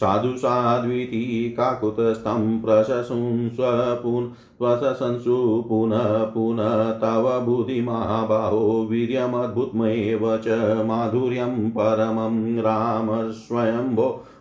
साधु 0.00 0.34
साध्वीति 0.36 1.22
काकुतस्थं 1.56 2.42
प्रशंस्व 2.58 3.62
पुन् 4.02 4.26
प्रशंसु 4.62 5.36
पुनः 5.68 6.22
पुनः 6.34 6.90
तव 7.02 7.28
बुद्धिमहाबाहो 7.44 8.62
वीर्यमद्भुतमेव 8.90 10.36
च 10.46 10.82
माधुर्यं 10.86 11.68
परमं 11.78 12.38
राम 12.66 13.10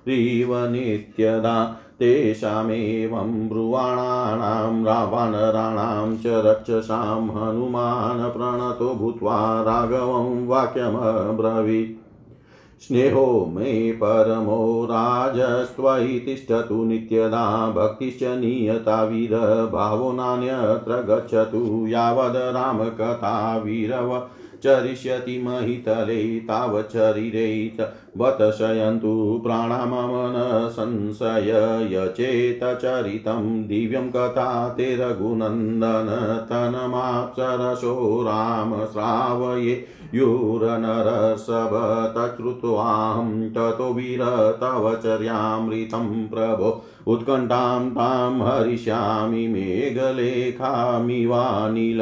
प्रीव 0.06 0.56
नित्यदा 0.72 1.56
तेषामेवं 2.00 3.50
ब्रुवाणानां 3.50 4.86
रावानराणां 4.86 6.15
च 6.15 6.22
रक्षसां 6.25 7.29
हनुमान् 7.29 8.29
प्रणतो 8.29 8.96
भूत्वा 8.96 9.62
राघवं 9.62 10.48
वाक्यमब्रवीत्। 10.48 11.96
स्नेहो 12.84 13.46
मे 13.46 13.91
परमो 13.91 14.86
राजस्त्वयि 14.86 16.20
तिष्ठतु 16.20 16.84
नित्यदा, 16.84 17.70
भक्तिश्च 17.70 18.24
नीयता 18.24 19.01
वीरभावो 19.03 20.12
नान्यत्र 20.12 21.00
गच्छतु, 21.00 21.86
यावद् 21.88 22.36
रामकथा 22.36 23.56
वीरव 23.56 24.22
चरिष्यति 24.63 25.42
महितले 25.44 26.39
तावच्छरीरे 26.39 27.78
बत 28.18 28.56
शयन्तु 28.58 29.42
प्राणाममन 29.44 30.68
संशय 30.72 31.88
यचेतचरितं 31.92 33.68
दिव्यं 33.68 34.10
कथा 34.10 34.70
ते 34.70 34.96
रघुनन्दन 34.96 36.08
तनमाप्सरसो 36.50 38.24
राम 38.24 38.86
श्रावये 38.86 39.86
युरनरसभ 40.13 41.70
तच्छ्रुत्वाहं 42.18 43.50
ततो 43.50 43.94
वीर 43.94 44.58
तव 44.62 45.00
चर्यामृतं 45.04 46.28
प्रभो। 46.28 46.86
उत्कण्ठां 47.08 47.89
तां 47.89 48.42
हरिष्यामि 48.42 49.48
मेघलेखामिवानिल 49.48 52.01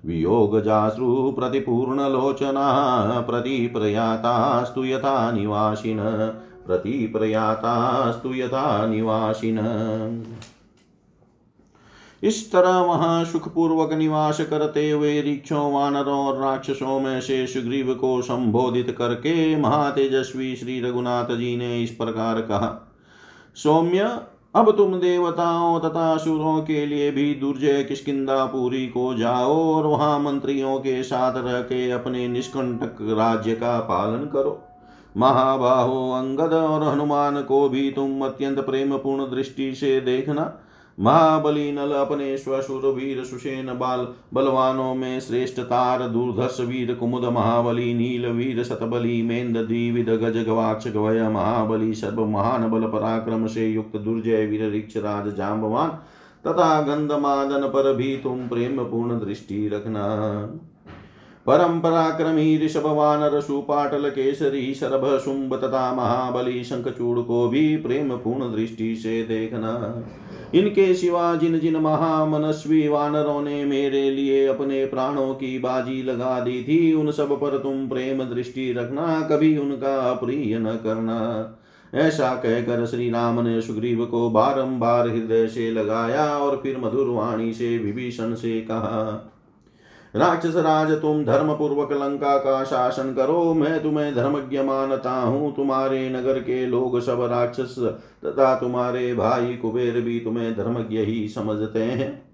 वियोगजाश्रु 0.07 1.33
प्रतिपूर्णलोचना, 1.33 2.67
प्रतिप्रयातास्तु 3.21 4.85
यथा 4.85 5.33
निवासिन, 5.33 5.99
प्रतिप्रयातास्तु 6.67 8.35
यथा 8.35 8.87
निवासिन। 8.87 9.59
इस 12.23 12.52
तरह 12.52 12.78
वहाँ 12.78 13.25
सुखपूर्वक 13.25 13.93
निवास 13.93 14.40
करते 14.40 14.90
हुए 14.90 15.23
ऋक्षों, 15.23 15.73
वानरों 15.73 16.19
और 16.26 16.40
राक्षसों 16.40 17.00
में 17.00 17.21
से 17.21 17.47
सुग्रीव 17.47 17.95
को 17.95 18.23
संबोधित 18.23 18.95
करके 18.99 19.57
महातेजस्वी 19.57 20.57
श्री 20.57 20.81
रघुनाथ 20.81 21.37
जी 21.37 21.57
ने 21.57 21.83
इस 21.83 21.90
प्रकार 21.90 22.40
कहा, 22.40 22.95
सौम्य 23.57 24.21
अब 24.58 24.70
तुम 24.76 24.94
देवताओं 24.94 25.80
तथा 25.80 26.12
असुरों 26.12 26.62
के 26.62 26.86
लिए 26.86 27.10
भी 27.10 27.34
दुर्जय 27.34 27.82
किष्किंदापुरी 27.84 28.86
को 28.86 29.14
जाओ 29.14 29.74
और 29.74 29.86
वहाँ 29.86 30.18
मंत्रियों 30.20 30.78
के 30.78 31.02
साथ 31.02 31.32
रह 31.36 31.60
के 31.60 31.90
अपने 31.90 32.28
निष्कंटक 32.28 32.96
राज्य 33.02 33.54
का 33.54 33.78
पालन 33.80 34.24
करो। 34.26 34.62
महाबाहो, 35.16 36.12
अंगद 36.12 36.52
और 36.52 36.82
हनुमान 36.82 37.42
को 37.42 37.68
भी 37.68 37.90
तुम 37.90 38.25
अत्यंत 38.26 38.58
प्रेम 38.58 38.97
पूर्ण 38.97 39.25
दृष्टि 39.25 39.75
से 39.75 40.00
देखना। 40.00 40.52
महाबली 40.99 41.71
नल 41.73 41.93
अपने 41.93 42.37
स्वशुर 42.39 42.87
वीर 42.93 43.25
सुषेन 43.25 43.67
बाल 43.78 44.06
बलवानों 44.34 44.95
में 44.95 45.19
श्रेष्ठ 45.21 45.61
तार 45.61 46.08
दूरधर्ष 46.08 46.61
वीर 46.61 46.95
कुमुद 46.95 47.25
महाबली 47.25 47.93
नील 47.95 48.26
वीर 48.28 48.63
सतबली 48.65 49.21
मेन्द 49.23 49.56
द्विविद 49.58 50.11
गज 50.23 50.37
गवाक्ष 50.47 50.89
गवय 50.89 51.28
महाबली 51.28 51.95
सर्व 51.95 52.25
महान 52.26 52.69
बल 52.71 52.87
पराक्रम 52.91 53.47
से 53.47 53.67
युक्त 53.67 53.97
दुर्जय 53.97 54.47
वीर 54.47 54.71
ऋक्ष 54.75 54.97
राज 54.97 55.34
जाम्बवान 55.37 55.99
तथा 56.45 56.80
गंधमादन 56.84 57.69
पर 57.69 57.95
भी 57.97 58.17
तुम 58.17 58.47
प्रेम 58.49 58.84
पूर्ण 58.84 59.19
दृष्टि 59.21 59.67
रखना 59.69 60.04
परम 61.49 61.78
पराक्रमी 61.80 62.58
ऋषभ 62.58 62.87
वानर 62.87 63.41
सुपाटल 63.41 64.08
केसरी 64.11 64.75
शरभ 64.75 65.19
शुंभ 65.19 65.54
तथा 65.54 65.93
महाबली 65.93 66.65
शंखचूड़ 66.65 67.19
को 67.19 67.49
भी 67.49 67.76
प्रेम 67.76 68.11
पूर्ण 68.17 68.52
दृष्टि 68.56 68.97
से 68.97 69.23
देखना 69.23 70.04
इनके 70.54 70.95
सिवा 70.95 71.34
जिन 71.34 71.58
जिन 71.58 71.76
महामनस्वी 71.76 72.89
वानरों 72.89 73.43
ने 73.43 73.65
मेरे 73.65 74.11
लिए 74.11 74.47
अपने 74.47 74.84
प्राणों 74.84 75.34
की 75.34 75.58
बाजी 75.58 76.02
लगा 76.02 76.41
दी 76.41 76.63
थी, 76.63 76.93
उन 76.93 77.11
सब 77.11 77.32
पर 77.32 77.58
तुम 77.58 77.89
प्रेम 77.89 78.23
दृष्टि 78.25 78.73
रखना, 78.73 79.28
कभी 79.30 79.56
उनका 79.58 79.97
अप्रिय 80.11 80.58
न 80.58 80.65
करना। 80.65 81.19
ऐसा 81.95 82.34
कहकर 82.34 82.87
श्री 82.87 83.11
राम 83.11 83.41
ने 83.41 83.61
सुग्रीव 83.61 84.04
को 84.06 84.30
बारंबार 84.30 85.08
हृदय 85.08 85.47
से 85.47 85.71
लगाया 85.71 86.26
और 86.26 86.61
फिर 86.63 86.78
मधुर 86.78 87.08
वाणी 87.08 87.52
से 87.52 87.78
विभीषण 87.78 88.34
से 88.34 88.61
कहा 88.61 89.34
राक्षस 90.19 90.57
राज 90.57 90.91
तुम 90.91 91.25
धर्म 91.25 91.52
पूर्वक 91.54 91.93
लंका 91.93 92.37
का 92.39 92.65
शासन 92.65 93.13
करो, 93.15 93.54
मैं 93.54 93.83
तुम्हें 93.83 94.15
धर्मज्ञ 94.15 94.63
मानता 94.63 95.13
हूँ। 95.13 95.54
तुम्हारे 95.57 96.09
नगर 96.11 96.39
के 96.39 96.67
लोग 96.67 97.00
सब 97.00 97.23
राक्षस 97.23 97.75
तथा 98.25 98.54
तुम्हारे 98.54 99.15
भाई 99.15 99.54
कुबेर 99.57 100.00
भी 100.00 100.21
तुम्हें 100.21 100.57
धर्मज्ञ 100.57 100.99
ही 100.99 101.28
समझते 101.28 101.83
हैं। 101.83 102.28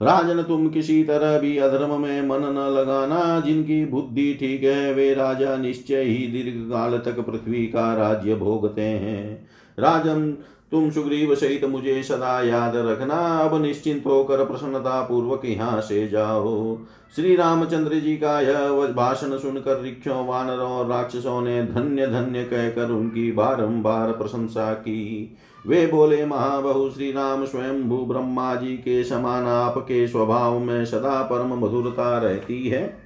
राजन, 0.00 0.42
तुम 0.42 0.68
किसी 0.68 1.04
तरह 1.04 1.38
भी 1.38 1.56
अधर्म 1.58 2.00
में 2.00 2.22
मन 2.22 2.40
न 2.40 2.68
लगाना। 2.70 3.40
जिनकी 3.40 3.84
बुद्धि 3.84 4.36
ठीक 4.40 4.62
है, 4.62 4.94
वे 4.94 5.14
राजा 5.14 5.56
निश्चय 5.56 6.02
ही 6.02 6.26
दीर्घ 6.26 6.70
काल 6.72 6.98
तक 6.98 7.20
पृथ्वी 7.20 7.66
का 7.66 7.94
राज्य 7.94 8.34
भोगते 8.34 8.82
हैं। 8.82 9.48
राजन 9.78 10.36
तुम 10.72 10.90
सुग्रीव 10.90 11.34
सहित 11.34 11.64
मुझे 11.64 12.02
सदा 12.02 12.40
याद 12.42 12.76
रखना। 12.76 13.14
अब 13.14 13.62
निश्चिंत 13.62 14.06
होकर 14.06 14.44
प्रसन्नता 14.44 15.00
पूर्वक 15.02 15.42
यहाँ 15.44 15.80
से 15.80 16.08
जाओ। 16.08 16.78
श्री 17.16 17.36
रामचंद्र 17.36 18.00
जी 18.00 18.16
का 18.16 18.40
यह 18.40 18.92
भाषण 18.92 19.36
सुनकर 19.38 19.80
रिक्षों, 19.80 20.26
वानरों 20.26 20.70
और 20.70 20.86
राक्षसों 20.86 21.40
ने 21.42 21.62
धन्य 21.62 22.06
धन्य 22.06 22.44
कहकर 22.44 22.90
उनकी 22.90 23.32
बारंबार 23.32 24.12
प्रशंसा 24.12 24.72
की। 24.72 25.36
वे 25.66 25.86
बोले, 25.86 26.24
महाबहु 26.26 26.90
श्री 26.90 27.12
राम 27.12 27.44
स्वयं 27.44 27.82
भू 27.88 27.96
ब्रह्मा 27.96 28.54
जी 28.54 28.76
के 28.76 29.04
समान 29.04 29.46
आपके 29.46 30.06
स्वभाव 30.08 30.58
में 30.58 30.84
सदा 30.84 31.22
परम 31.22 31.54
मधुरता 31.64 32.18
रहती 32.18 32.68
है। 32.68 32.98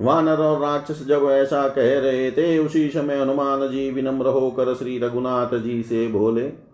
वानर 0.00 0.38
और 0.38 0.60
राक्षस 0.60 1.06
जब 1.06 1.28
ऐसा 1.30 1.68
कह 1.68 1.98
रहे 2.00 2.30
थे, 2.30 2.58
उसी 2.58 2.88
समय 2.88 3.20
हनुमान 3.20 3.68
जी 3.68 3.90
विनम्र 3.90 4.26
होकर 4.26 4.74
श्री 4.74 4.98
रघुनाथ 4.98 5.58
जी 5.58 5.82
से 5.82 6.08
बोले 6.08 6.69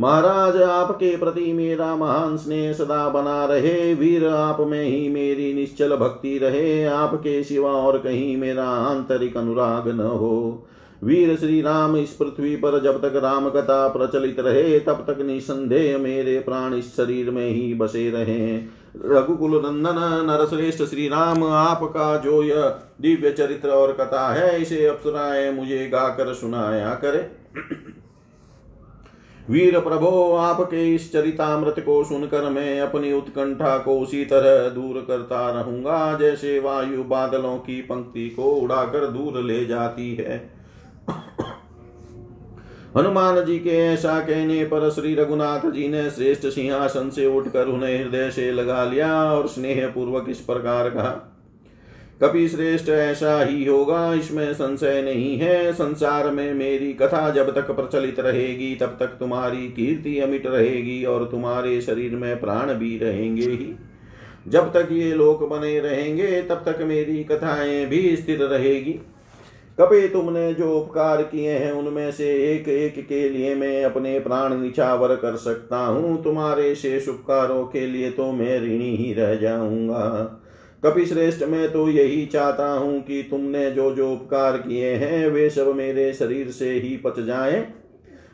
महाराज, 0.00 0.62
आपके 0.62 1.16
प्रति 1.16 1.52
मेरा 1.52 1.96
महान 1.96 2.36
स्नेह 2.36 2.72
सदा 2.72 3.08
बना 3.08 3.44
रहे। 3.44 3.94
वीर 3.94 4.26
आप 4.26 4.60
में 4.60 4.84
ही 4.84 5.08
मेरी 5.08 5.54
निश्चल 5.54 5.96
भक्ति 5.96 6.38
रहे। 6.38 6.84
आपके 6.84 7.44
सिवा 7.44 7.70
और 7.70 7.98
कहीं 7.98 8.36
मेरा 8.36 8.64
आंतरिक 8.64 9.36
अनुराग 9.36 9.88
न 9.88 10.00
हो। 10.00 10.66
वीर 11.04 11.36
श्री 11.36 11.60
राम 11.62 11.96
इस 11.96 12.10
पृथ्वी 12.10 12.56
पर 12.56 12.82
जब 12.82 13.02
तक 13.02 13.16
राम 13.16 13.50
कथा 13.50 13.88
प्रचलित 13.88 14.40
रहे, 14.40 14.80
तब 14.80 15.04
तक 15.10 15.20
निसंदेह 15.20 15.98
मेरे 15.98 16.38
प्राण 16.38 16.74
इस 16.74 16.96
शरीर 16.96 17.30
में 17.30 17.50
ही 17.50 17.74
बसे 17.74 18.10
रहे। 18.10 18.56
रघुकुल 19.04 19.50
नंदन, 19.50 20.26
नरश्रेष्ठ 20.30 20.82
श्री 20.82 21.08
राम, 21.08 21.44
आपका 21.44 22.16
जो 22.16 22.42
यह 22.42 22.74
दिव्य 23.00 23.30
चरित्र 23.30 23.68
और 23.68 23.92
कथा 23.92 24.32
है, 24.32 24.62
इसे 24.62 24.86
अप्सराएँ 24.86 25.52
मुझे 25.52 25.88
गाकर 25.92 26.34
सुनाया 26.34 26.94
करे। 26.94 27.39
वीर 29.50 29.78
प्रभो, 29.80 30.36
आपके 30.36 30.94
इस 30.94 31.12
चरितामृत 31.12 31.78
को 31.78 32.02
सुनकर 32.04 32.48
मैं 32.50 32.80
अपनी 32.80 33.12
उत्कंठा 33.12 33.76
को 33.78 33.98
उसी 34.00 34.24
तरह 34.24 34.68
दूर 34.68 35.04
करता 35.08 35.50
रहूँगा, 35.50 36.18
जैसे 36.18 36.58
वायु 36.60 37.02
बादलों 37.04 37.56
की 37.58 37.80
पंक्ति 37.80 38.28
को 38.28 38.52
उड़ाकर 38.52 39.06
दूर 39.06 39.40
ले 39.42 39.64
जाती 39.66 40.14
है। 40.14 40.36
हनुमान 42.96 43.44
जी 43.44 43.58
के 43.58 43.76
ऐसा 43.86 44.18
कहने 44.20 44.64
पर 44.64 44.88
श्री 44.90 45.14
रघुनाथ 45.14 45.70
जी 45.70 45.88
ने 45.88 46.10
श्रेष्ठ 46.10 46.46
सिंहासन 46.46 47.10
से 47.10 47.26
उठकर 47.26 47.66
उन्हें 47.66 48.04
हृदय 48.04 48.30
से 48.30 48.50
लगा 48.52 48.84
लिया 48.84 49.12
और 49.32 49.48
स्नेह 49.48 49.86
पूर्वक 49.88 50.26
इस 50.28 50.40
प्रकार 50.40 50.90
कहा 50.90 51.10
कपि 52.22 52.48
श्रेष्ठ 52.48 52.88
ऐसा 52.88 53.44
ही 53.44 53.64
होगा, 53.64 54.14
इसमें 54.14 54.54
संशय 54.54 55.02
नहीं 55.02 55.38
है। 55.38 55.72
संसार 55.72 56.30
में 56.30 56.54
मेरी 56.54 56.92
कथा 56.92 57.30
जब 57.30 57.54
तक 57.54 57.70
प्रचलित 57.70 58.20
रहेगी, 58.20 58.74
तब 58.74 58.96
तक 59.00 59.06
तुम्हारी 59.06 59.68
कीर्ति 59.68 60.18
अमिट 60.18 60.46
रहेगी 60.46 61.04
और 61.04 61.24
तुम्हारे 61.24 61.80
शरीर 61.80 62.16
में 62.16 62.40
प्राण 62.40 62.74
भी 62.74 62.98
रहेंगे 62.98 63.42
ही। 63.42 63.74
जब 64.48 64.72
तक 64.72 64.88
ये 64.92 65.14
लोक 65.14 65.42
बने 65.42 65.80
रहेंगे, 65.80 66.42
तब 66.42 66.62
तक 66.66 66.82
मेरी 66.82 67.24
कथाएँ 67.24 67.86
भी 67.86 68.16
स्थिर 68.16 68.42
रहेगी। 68.42 68.92
कभी 69.78 70.08
तुमने 70.08 70.54
जो 70.54 70.78
उपकार 70.78 71.22
किए 71.22 71.50
हैं, 71.50 71.72
उनमें 71.72 72.12
से 72.12 72.54
एक 72.54 72.68
एक 72.68 73.06
के 73.08 73.28
लिए 73.28 73.54
मैं 73.54 73.84
अपने 73.84 74.18
प्राण 74.18 74.60
निछावर 74.60 75.16
कर 75.16 75.36
सकता 75.36 75.76
हूँ। 75.76 76.22
तुम्हारे 76.22 76.74
शेष 76.74 77.08
उपकारों 77.08 77.64
के 77.64 77.86
लिए 77.86 78.10
तो 78.10 78.32
मैं 78.32 78.60
ऋणी 78.60 78.96
ही 78.96 79.12
रह 79.12 79.34
जाऊँगा। 79.34 80.39
कपि 80.82 81.04
श्रेष्ठ 81.06 81.42
मैं 81.44 81.70
तो 81.72 81.88
यही 81.88 82.24
चाहता 82.26 82.68
हूँ 82.68 83.00
कि 83.02 83.22
तुमने 83.30 83.70
जो 83.70 83.90
जो 83.94 84.12
उपकार 84.12 84.56
किए 84.58 84.94
हैं, 84.94 85.28
वे 85.28 85.48
सब 85.50 85.74
मेरे 85.76 86.12
शरीर 86.12 86.50
से 86.50 86.70
ही 86.70 86.96
पच 86.96 87.20
जाए, 87.20 87.66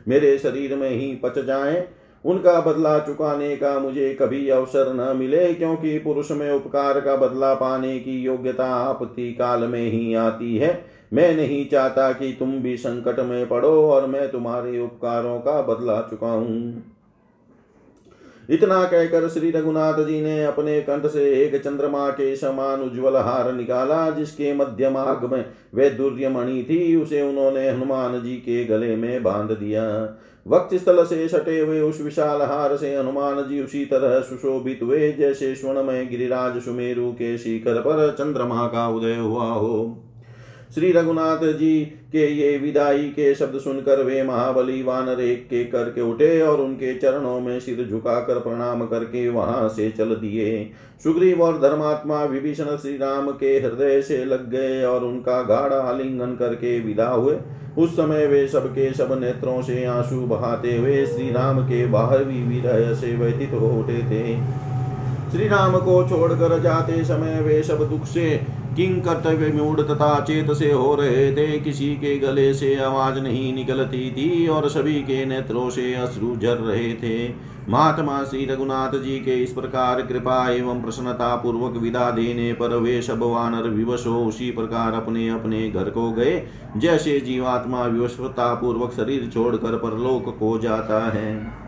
मेरे 0.07 0.37
शरीर 0.37 0.75
में 0.75 0.89
ही 0.89 1.13
पच 1.15 1.39
जाए। 1.39 1.87
उनका 2.25 2.59
बदला 2.61 2.97
चुकाने 2.99 3.55
का 3.55 3.77
मुझे 3.79 4.13
कभी 4.13 4.47
अवसर 4.49 4.93
न 4.93 5.17
मिले, 5.17 5.53
क्योंकि 5.53 5.97
पुरुष 5.99 6.31
में 6.31 6.51
उपकार 6.51 6.99
का 7.01 7.15
बदला 7.15 7.53
पाने 7.53 7.99
की 7.99 8.19
योग्यता 8.21 8.65
आपत्ति 8.65 9.31
काल 9.33 9.63
में 9.63 9.91
ही 9.91 10.13
आती 10.13 10.57
है। 10.57 10.85
मैं 11.13 11.35
नहीं 11.35 11.65
चाहता 11.65 12.11
कि 12.11 12.35
तुम 12.39 12.59
भी 12.59 12.77
संकट 12.77 13.19
में 13.19 13.47
पड़ो 13.47 13.89
और 13.89 14.07
मैं 14.07 14.29
तुम्हारे 14.31 14.79
उपकारों 14.79 15.39
का 15.39 15.61
बदला 15.61 16.01
चुकाऊं। 16.01 16.73
इतना 18.49 18.83
कहकर 18.83 19.27
श्री 19.27 19.51
रघुनाथ 19.51 19.93
जी 19.93 20.21
ने 20.21 20.45
अपने 20.45 20.81
कंठ 20.81 21.05
से 21.05 21.43
एक 21.43 21.61
चंद्रमा 21.61 22.09
के 22.09 22.35
समान 22.35 22.81
उज्ज्वल 22.81 23.15
हार 23.15 23.53
निकाला, 23.53 24.09
जिसके 24.09 24.53
मध्य 24.53 24.89
मार्ग 24.89 25.31
में 25.31 25.45
वे 25.75 25.89
दुर्यमणि 25.89 26.63
थी, 26.63 26.95
उसे 26.95 27.21
उन्होंने 27.21 27.69
हनुमान 27.69 28.23
जी 28.23 28.35
के 28.35 28.65
गले 28.65 28.95
में 28.95 29.23
बाँध 29.23 29.51
दिया। 29.51 30.17
वक्त 30.47 30.75
स्थल 30.75 31.05
से 31.05 31.27
सटे 31.27 31.59
हुए 31.59 31.81
उस 31.81 32.01
विशाल 32.01 32.41
हार 32.41 32.77
से 32.77 32.97
हनुमान 32.97 33.49
जी 33.49 33.63
उसी 33.63 33.85
तरह 33.85 34.19
सुशोभित 34.19 34.79
हुए, 34.83 35.11
जैसे 35.11 35.55
स्वर्ण 35.55 35.83
में 35.83 36.09
गिरिराज 36.09 36.61
सुमेरु 36.61 37.11
के 37.11 37.37
शिखर 37.37 37.73
पर 37.73 38.11
चंद्रमा 38.11 38.67
का 38.67 38.87
उदय 38.87 39.15
हुआ 39.15 39.45
हो। 39.45 40.03
श्री 40.77 40.91
रघुनाथ 40.91 41.37
जी 41.53 41.79
के 42.11 42.25
ये 42.31 42.57
विदाई 42.57 43.03
के 43.03 43.35
शब्द 43.35 43.59
सुनकर 43.59 44.03
वे 44.03 44.23
महाबली 44.23 44.83
वानर 44.83 45.21
एक 45.21 45.45
के 45.45 45.63
करके 45.63 46.01
उठे 46.01 46.41
और 46.41 46.61
उनके 46.61 46.93
चरणों 46.95 47.39
में 47.39 47.59
सिर 47.59 47.87
झुकाकर 47.89 48.39
प्रणाम 48.39 48.85
करके 48.85 49.29
वहाँ 49.29 49.69
से 49.69 49.89
चल 49.91 50.09
दिए। 50.15 50.69
सुग्रीव 51.03 51.41
और 51.41 51.57
धर्मात्मा 51.57 52.23
विभीषण 52.23 52.65
श्री 52.65 52.97
राम 52.97 53.31
के 53.31 53.53
हृदय 53.59 54.01
से 54.01 54.25
लग 54.25 54.49
गए 54.49 54.83
और 54.83 55.03
उनका 55.03 55.41
गाढ़ा 55.43 55.79
आलिंगन 55.89 56.35
करके 56.35 56.79
विदा 56.79 57.07
हुए। 57.07 57.37
उस 57.77 57.93
समय 57.93 58.27
वे 58.27 58.47
सबके 58.47 58.93
सब 58.93 59.17
नेत्रों 59.21 59.61
से 59.61 59.85
आँसू 59.85 60.21
बहाते 60.27 60.77
हुए 60.77 61.05
श्री 61.05 61.29
राम 61.31 61.63
के 61.63 61.85
बाहर 61.87 62.23
भी 62.23 62.43
विरह 62.43 62.93
से 62.93 63.15
व्यतीत 63.15 63.53
हो 63.53 63.69
उठे 63.79 63.97
थे। 64.03 64.37
श्री 65.31 65.47
राम 65.47 65.77
को 65.77 66.01
छोड़कर 66.09 66.59
जाते 66.59 67.03
समय 67.03 67.41
वे 67.41 67.63
सब 67.63 67.89
दुख 67.89 68.05
से 68.05 68.56
किंग 68.77 69.01
कर्तव्य 69.01 69.47
मूड 69.53 69.81
तथा 69.81 70.19
चेत 70.19 70.51
से 70.51 70.71
हो 70.71 70.95
रहे 70.95 71.31
थे, 71.33 71.59
किसी 71.59 71.95
के 71.95 72.17
गले 72.19 72.53
से 72.53 72.75
आवाज़ 72.75 73.19
नहीं 73.19 73.53
निकलती 73.55 74.11
थी, 74.11 74.47
और 74.47 74.69
सभी 74.69 75.01
के 75.01 75.25
नेत्रों 75.25 75.69
से 75.69 75.93
अश्रु 75.93 76.35
जर 76.35 76.57
रहे 76.57 76.93
थे। 76.93 77.33
महात्मा 77.69 78.23
श्री 78.23 78.45
रघुनाथ 78.45 78.91
जी 78.91 79.19
के 79.19 79.43
इस 79.43 79.51
प्रकार 79.51 80.01
कृपा 80.01 80.49
एवं 80.49 80.81
प्रसन्नता 80.81 81.35
पूर्वक 81.35 81.77
विदा 81.77 82.11
देने 82.11 82.53
पर 82.53 82.75
वे 82.75 83.01
सब 83.01 83.23
वानर 83.23 83.69
विवश 83.69 84.07
हो 84.07 84.23
उसी 84.25 84.51
प्रकार 84.51 84.93
अपने 84.93 85.29
अपने 85.29 85.69
घर 85.69 85.89
को 85.89 86.11
गए, 86.11 86.41
जैसे 86.77 87.19
जीवात्मा 87.19 87.83
विवशता 87.83 88.53
पूर्वक 88.53 88.91
शरीर 88.91 89.29
छोड़कर 89.33 89.77
परलोक 89.77 90.37
को 90.39 90.57
जाता 90.59 91.07
है। 91.11 91.66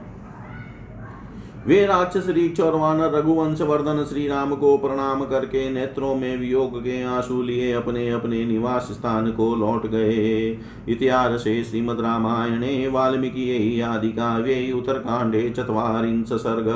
वे 1.69 1.85
राक्षस 1.85 2.27
रीक्ष 2.27 2.59
और 2.59 2.75
वानर, 2.75 3.11
रघुवंश 3.11 3.61
वर्धन 3.61 4.05
श्री 4.09 4.27
राम 4.27 4.55
को 4.55 4.77
प्रणाम 4.77 5.25
करके 5.25 5.69
नेत्रों 5.69 6.15
में 6.15 6.37
वियोग 6.37 6.79
के 6.79 7.03
आँसू 7.03 7.41
लिए 7.41 7.73
अपने 7.73 8.09
अपने 8.09 8.45
निवास 8.45 8.87
स्थान 8.91 9.31
को 9.31 9.55
लौट 9.55 9.87
गए। 9.87 10.57
इतिहास 10.89 11.41
श्रीमद 11.41 11.99
रामायणे, 11.99 12.87
वाल्मीकि 12.87 13.81
आदि 13.81 14.09
काव्ये, 14.09 14.71
उत्तरकांडे, 14.71 15.49
चत्वारिंश 15.49 16.27
सर्ग। 16.27 16.75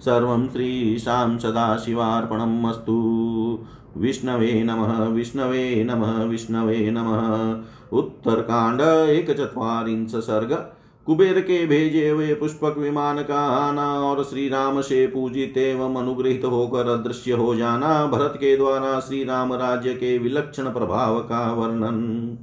सर्वं 0.00 0.48
श्रीशां 0.48 1.38
सदाशिवार्पणम् 1.38 2.66
अस्तु। 2.66 3.58
विष्णवे 3.96 4.62
नमः 4.64 5.04
विष्णवे 5.04 5.84
नमः 5.84 6.24
विष्णवे 6.24 6.90
नमः। 6.90 7.62
उत्तरकांड, 7.98 8.80
एकचत्वारिंश 9.10 10.10
सर्ग। 10.10 10.77
कुबेर 11.08 11.40
के 11.40 11.66
भेजे 11.66 12.08
हुए 12.08 12.34
पुष्पक 12.34 12.74
विमान 12.78 13.18
का 13.22 13.38
आना 13.38 14.00
और 14.00 14.22
श्री 14.24 14.48
राम 14.48 14.80
से 14.80 15.06
पूजित 15.06 15.56
एवं 15.56 15.94
अनुग्रहित 15.94 16.44
होकर 16.44 16.88
अदृश्य 16.88 17.32
हो 17.32 17.54
जाना 17.54 18.06
भरत 18.06 18.34
के 18.36 18.56
द्वारा 18.56 19.00
श्री 19.00 19.24
राम 19.24 19.52
राज्य 19.52 19.94
के 19.94 20.18
विलक्षण 20.18 20.64
प्रभाव 20.64 21.18
का 21.18 21.52
वर्णन। 21.52 22.38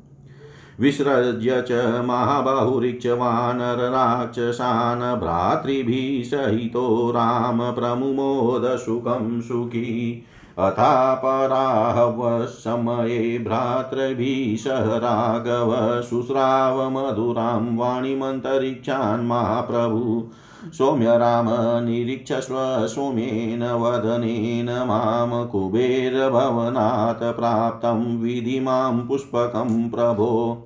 विसृज्य 0.79 1.63
च 1.67 1.71
महाबाहुरिक्षवानर 2.05 3.89
राक्षसान 3.89 4.99
भ्रातृभिः 4.99 6.23
सहितो 6.23 7.11
राम 7.11 7.71
प्रमुमोद 7.71 8.77
सुखं 8.77 9.41
सुखी। 9.41 10.23
अथापराहवसमये 10.59 13.39
भ्रातृभिः 13.39 14.57
सह 14.57 14.97
राघव 14.97 16.01
शुश्राव 16.01 16.89
मधुरां 16.89 17.77
वाणीमन्तरिक्षान् 17.77 19.27
महाप्रभु। 19.27 20.31
सौम्य 20.71 21.17
राम 21.17 21.45
निरीक्षस्व 21.85 22.87
सौम्येन 22.87 23.63
वदनेन 23.63 24.65
माँ 24.65 25.47
कुबेरभवनात् 25.47 27.19
प्राप्तं 27.19 28.17
विधि 28.17 28.59
माँ 28.59 29.05
पुष्पकं 29.07 29.89
प्रभो। 29.89 30.64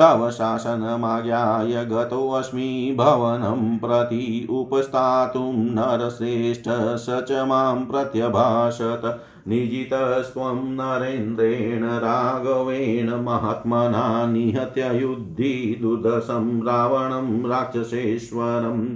तव 0.00 0.30
शासनमाज्ञाय 0.30 1.84
गतोऽस्मि 1.84 2.94
भवनं 2.98 3.78
प्रति 3.78 4.46
उपस्थातुं 4.50 5.52
नरश्रेष्ठ 5.54 6.68
स 6.96 7.06
च 7.28 7.44
माँ 7.46 7.76
प्रत्यभाषत। 7.76 9.20
निजितस्त्वं 9.48 10.56
नरेन्द्रेण 10.72 11.84
राघवेण 11.84 13.10
महात्मना 13.10 14.26
निहत्य 14.26 14.90
युद्धि 14.94 15.78
दुर्दशं 15.82 16.62
रावणं 16.62 17.48
राक्षसेश्वरम् 17.48 18.88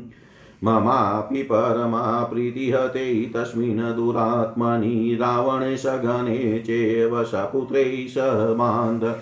ममापि 0.64 1.42
परमा 1.42 2.22
प्रीतिहते 2.22 3.32
तस्मिन् 3.36 3.96
दुरात्मनि 3.96 5.18
रावणे 5.20 5.76
सगणे 5.76 6.58
चेव 6.58 7.24
सपुत्रै 7.24 8.06
स 8.08 8.14
मान्द। 8.58 9.14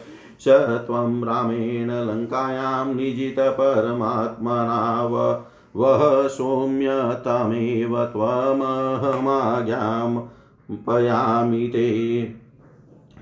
स 0.42 0.84
त्वं 0.86 1.24
रामेण 1.24 1.90
लङ्कायां 1.90 2.94
निजितपरमात्मनाव 2.94 5.40
वः 5.76 6.28
सौम्य 6.28 6.88
त्वमहमाज्ञां 8.12 10.22
पयामि 10.86 11.68
ते। 11.68 12.41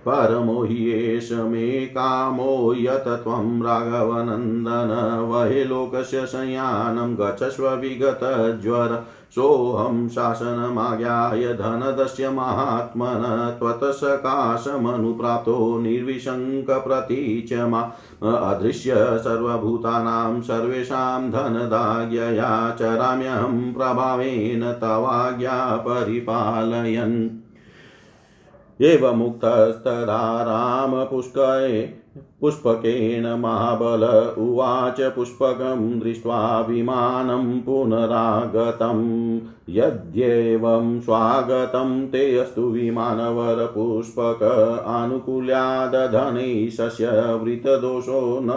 परमो 0.06 0.62
हि 0.62 1.20
मे 1.48 1.86
कामो 1.86 2.74
यत 2.74 3.04
त्वं 3.24 3.62
राघवनन्दन 3.62 4.90
वहे 5.30 5.64
लोकस्य 5.64 6.26
संयानं 6.26 7.14
गच्छस्व 7.14 7.68
विगतज्वर। 7.68 8.96
सोऽहं 9.34 10.08
शासनमाज्ञाय 10.08 11.52
धनदस्य 11.54 12.30
महात्मन 12.30 13.22
त्वत्सकाशमनुप्राप्तो 13.58 15.56
निर्विशङ्कप्रतीच 15.78 17.52
मा 17.52 17.80
अदृश्य 18.22 18.94
सर्वभूतानां 19.18 20.40
सर्वेषां 20.40 21.30
धनदाज्ञया 21.30 22.70
चराम्यहं 22.70 23.72
प्रभावेन 23.72 24.72
तवाज्ञा 24.72 25.76
परिपालयन् 25.76 27.39
एवमुक्तस्तदा 28.82 30.42
रामपुष्कये 30.42 31.94
पुष्पकेन 32.40 33.40
महाबल 33.40 34.32
उवाच 34.42 35.00
पुष्पकं 35.00 36.00
दृष्ट्वा 36.00 36.60
विमानं 36.60 37.60
पुनरागतं। 37.60 39.40
यद्येवं 39.68 41.00
स्वागतं 41.00 42.06
ते 42.06 42.38
अस्तु 42.38 42.62
विमानवरपुष्पक 42.62 44.82
आनुकूल्यादधनैशस्य 44.86 47.34
वृतदोषो 47.34 48.40
न 48.42 48.48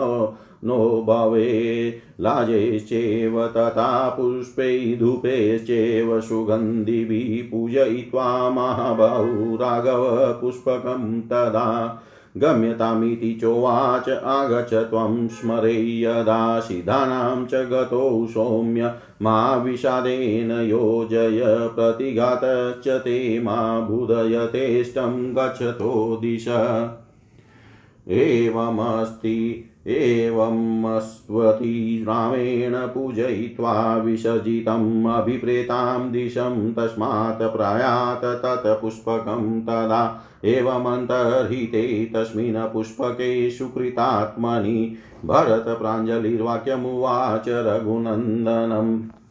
नो 0.64 1.06
भवे 1.10 1.90
लाजैश्चैव 2.22 3.48
तथा 3.48 4.10
पुष्पै 4.10 4.96
धूपैश्चैव 5.00 6.22
सुगन्धिभिः 6.22 7.52
पूजयित्वा 7.52 8.50
महाबाहु 8.50 9.56
राघव 9.56 10.34
पुष्पकं 10.42 11.22
तदा 11.22 12.00
गम्यतामिति 12.38 13.38
चोवाच 13.42 14.10
आगच्छ 14.10 14.74
त्वं 14.74 15.28
स्मरे 15.28 16.02
यदा 16.02 16.60
सिद्धानां 16.60 17.46
च 17.46 17.54
गतौ 17.54 18.28
सौम्य 18.28 18.94
मा 19.22 19.56
विषादेन 19.56 20.52
योजय 20.52 21.42
प्रतिघातश्च 21.76 22.88
ते 22.88 23.40
मा 23.40 23.80
बुधयतेष्टं 23.80 25.36
गच्छतो 25.36 26.20
दिश। 26.22 26.48
एवमस्ति 28.08 29.70
एवमस्त्वति 29.88 32.06
रामेण 32.08 32.88
पूजयित्वा 32.88 33.98
विसर्जितम् 33.98 35.08
अभिप्रेतां 35.08 36.12
दिशं 36.12 36.74
तस्मात् 36.74 37.42
प्रायात् 37.42 38.26
तत् 38.26 38.82
पुष्पकं 38.82 39.62
तदा 39.62 40.22
एवमन्तर्हिते 40.46 42.12
तस्मिन् 42.16 42.74
पुष्पके 42.74 43.52
सुकृतात्मनि 43.52 44.98
भरतप्राञ्जलिर्वाक्यमुवाच 45.26 47.46
रघुनन्दनम्। 47.48 49.23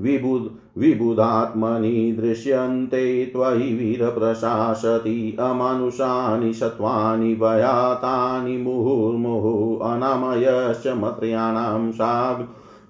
विबुध 0.00 0.50
विबुधात्मनि 0.78 2.16
दृश्यन्ते 2.18 3.04
त्वयि 3.26 3.72
वीरप्रशासति 3.74 5.36
अमानुषानि 5.40 6.52
सत्त्वानि 6.52 7.34
भयातानि 7.34 8.56
मुहुर्मुहुः 8.56 9.88
अनामयश्च 9.92 10.86
मत्र्याणां 10.96 11.90
साग् 11.90 12.42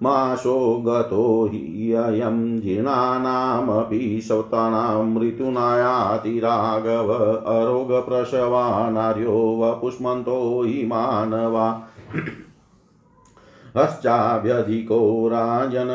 माशो 0.03 0.59
गतो 0.85 1.45
हि 1.45 1.93
अयं 1.93 2.59
जीर्णानामपि 2.59 4.21
सौतानां 4.21 5.21
ऋतुनायाति 5.21 6.39
राघव 6.39 7.13
अरोगप्रसवा 7.13 8.89
नार्यो 8.89 9.37
वपुष्मन्तो 9.59 10.63
हि 10.63 10.85
मानवा 10.85 11.67
हश्चाभ्यधिको 13.77 14.99
राजन 15.27 15.89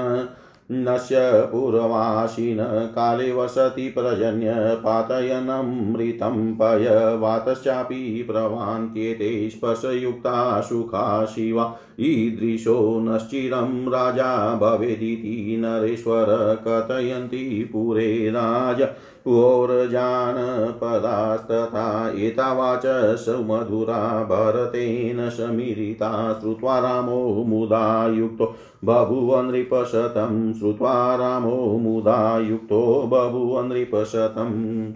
नस्य 0.74 1.16
पुरवासिन 1.52 2.58
काले 2.94 3.32
वसति 3.32 3.88
पर्जन्य 3.88 4.54
पातयनमृतं 4.56 6.54
पय 6.54 6.88
वातश्चापि 7.20 8.26
प्रवान्त्येते 8.30 9.50
स्पर्शयुक्ता 9.50 10.60
सुखा 10.60 11.24
शिवा 11.26 11.74
ईदृशो 12.00 13.00
नश्चिरं 13.00 13.88
राजा 13.88 14.54
भवेदिति 14.54 15.56
नरेश्वर 15.58 16.26
कथयन्ति 16.68 17.70
पुरे 17.72 18.30
राज। 18.30 18.82
पौरजानपदास्तथा 19.24 22.18
एतावाच 22.18 23.18
सुमधुरा 23.18 24.24
भरतेन 24.24 25.30
समीरिता 25.30 26.40
श्रुत्वा 26.40 26.78
रामो 26.78 27.44
मुदा 27.44 28.08
युक्तो 28.08 28.56
बभुव 28.84 29.40
नृपशतं 29.40 30.52
श्रुत्वा 30.52 31.16
रामो 31.16 31.78
मुदा 31.78 32.38
युक्तो 32.38 33.06
बभुव 33.06 33.62
नृपशतम् 33.62 34.92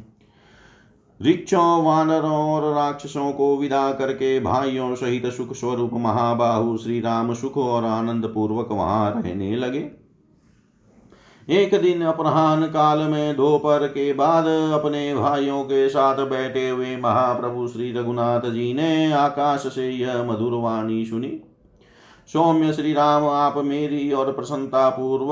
वृक्षों 1.21 1.85
वानरों 1.85 2.31
और 2.31 2.75
राक्षसों 2.75 3.33
को 3.33 3.57
विदा 3.57 3.93
करके 3.93 4.41
भाइयों 4.41 4.95
सहित 4.95 5.27
सुख 5.27 5.53
स्वरूप 5.53 5.95
महाबाहु 5.95 6.77
श्री 6.77 7.01
राम 7.01 7.35
सुख 7.35 7.57
और 7.57 7.85
आनंद 7.85 8.33
पूर्वक 8.35 8.69
वहाँ 8.73 9.12
रहने 9.12 9.57
लगे। 9.57 9.98
एक 11.49 11.75
दिन 11.83 12.03
अपराह्न 12.03 12.67
काल 12.67 12.99
में 12.99 13.37
दोपहर 13.37 13.87
के 13.87 14.13
बाद 14.13 14.47
अपने 14.47 15.15
भाइयों 15.15 15.63
के 15.63 15.89
साथ 15.89 16.17
बैठे 16.17 16.69
हुए 16.69 16.97
महाप्रभु 16.97 17.69
श्री 17.69 17.93
रघुनाथ 17.93 18.41
जी 18.41 18.75
ने 18.75 19.13
आकाश 19.13 19.61
से 19.61 19.91
यह 19.91 20.23
मधुर 20.23 20.53
वाणी 20.53 21.07
सुनी। 21.07 21.41
सौम्य 22.33 22.73
श्री 22.73 22.93
राम, 22.93 23.25
आप 23.25 23.55
मेरी 23.59 24.13
और 24.13 24.33
प्रसन्नता 24.33 24.89
पूर्व, 24.91 25.29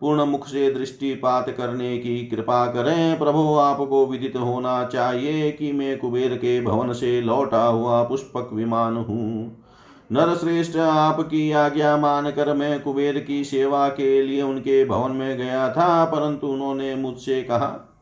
पूर्ण 0.00 0.24
मुख 0.24 0.46
से 0.46 0.70
दृष्टिपात 0.74 1.50
करने 1.50 1.98
की 1.98 2.26
कृपा 2.26 2.66
करें। 2.66 3.18
प्रभु, 3.18 3.54
आपको 3.58 4.06
विदित 4.06 4.36
होना 4.36 4.84
चाहिए 4.84 5.50
कि 5.50 5.72
मैं 5.72 5.98
कुबेर 5.98 6.34
के 6.34 6.60
भवन 6.60 6.92
से 6.92 7.20
लौटा 7.20 7.64
हुआ 7.64 8.02
पुष्पक 8.02 8.50
विमान 8.52 8.96
हूँ। 8.96 9.64
नर 10.10 10.34
श्रेष्ठ 10.34 10.76
आपकी 10.76 11.50
आज्ञा 11.52 11.96
मानकर 11.96 12.52
मैं 12.54 12.80
कुबेर 12.80 13.18
की 13.18 13.42
सेवा 13.44 13.88
के 13.88 14.22
लिए 14.22 14.42
उनके 14.42 14.84
भवन 14.84 15.10
में 15.10 15.36
गया 15.38 15.68
था, 15.72 16.04
परंतु 16.04 16.46
उन्होंने 16.46 16.94
मुझसे 16.94 17.42
कहा, 17.42 17.98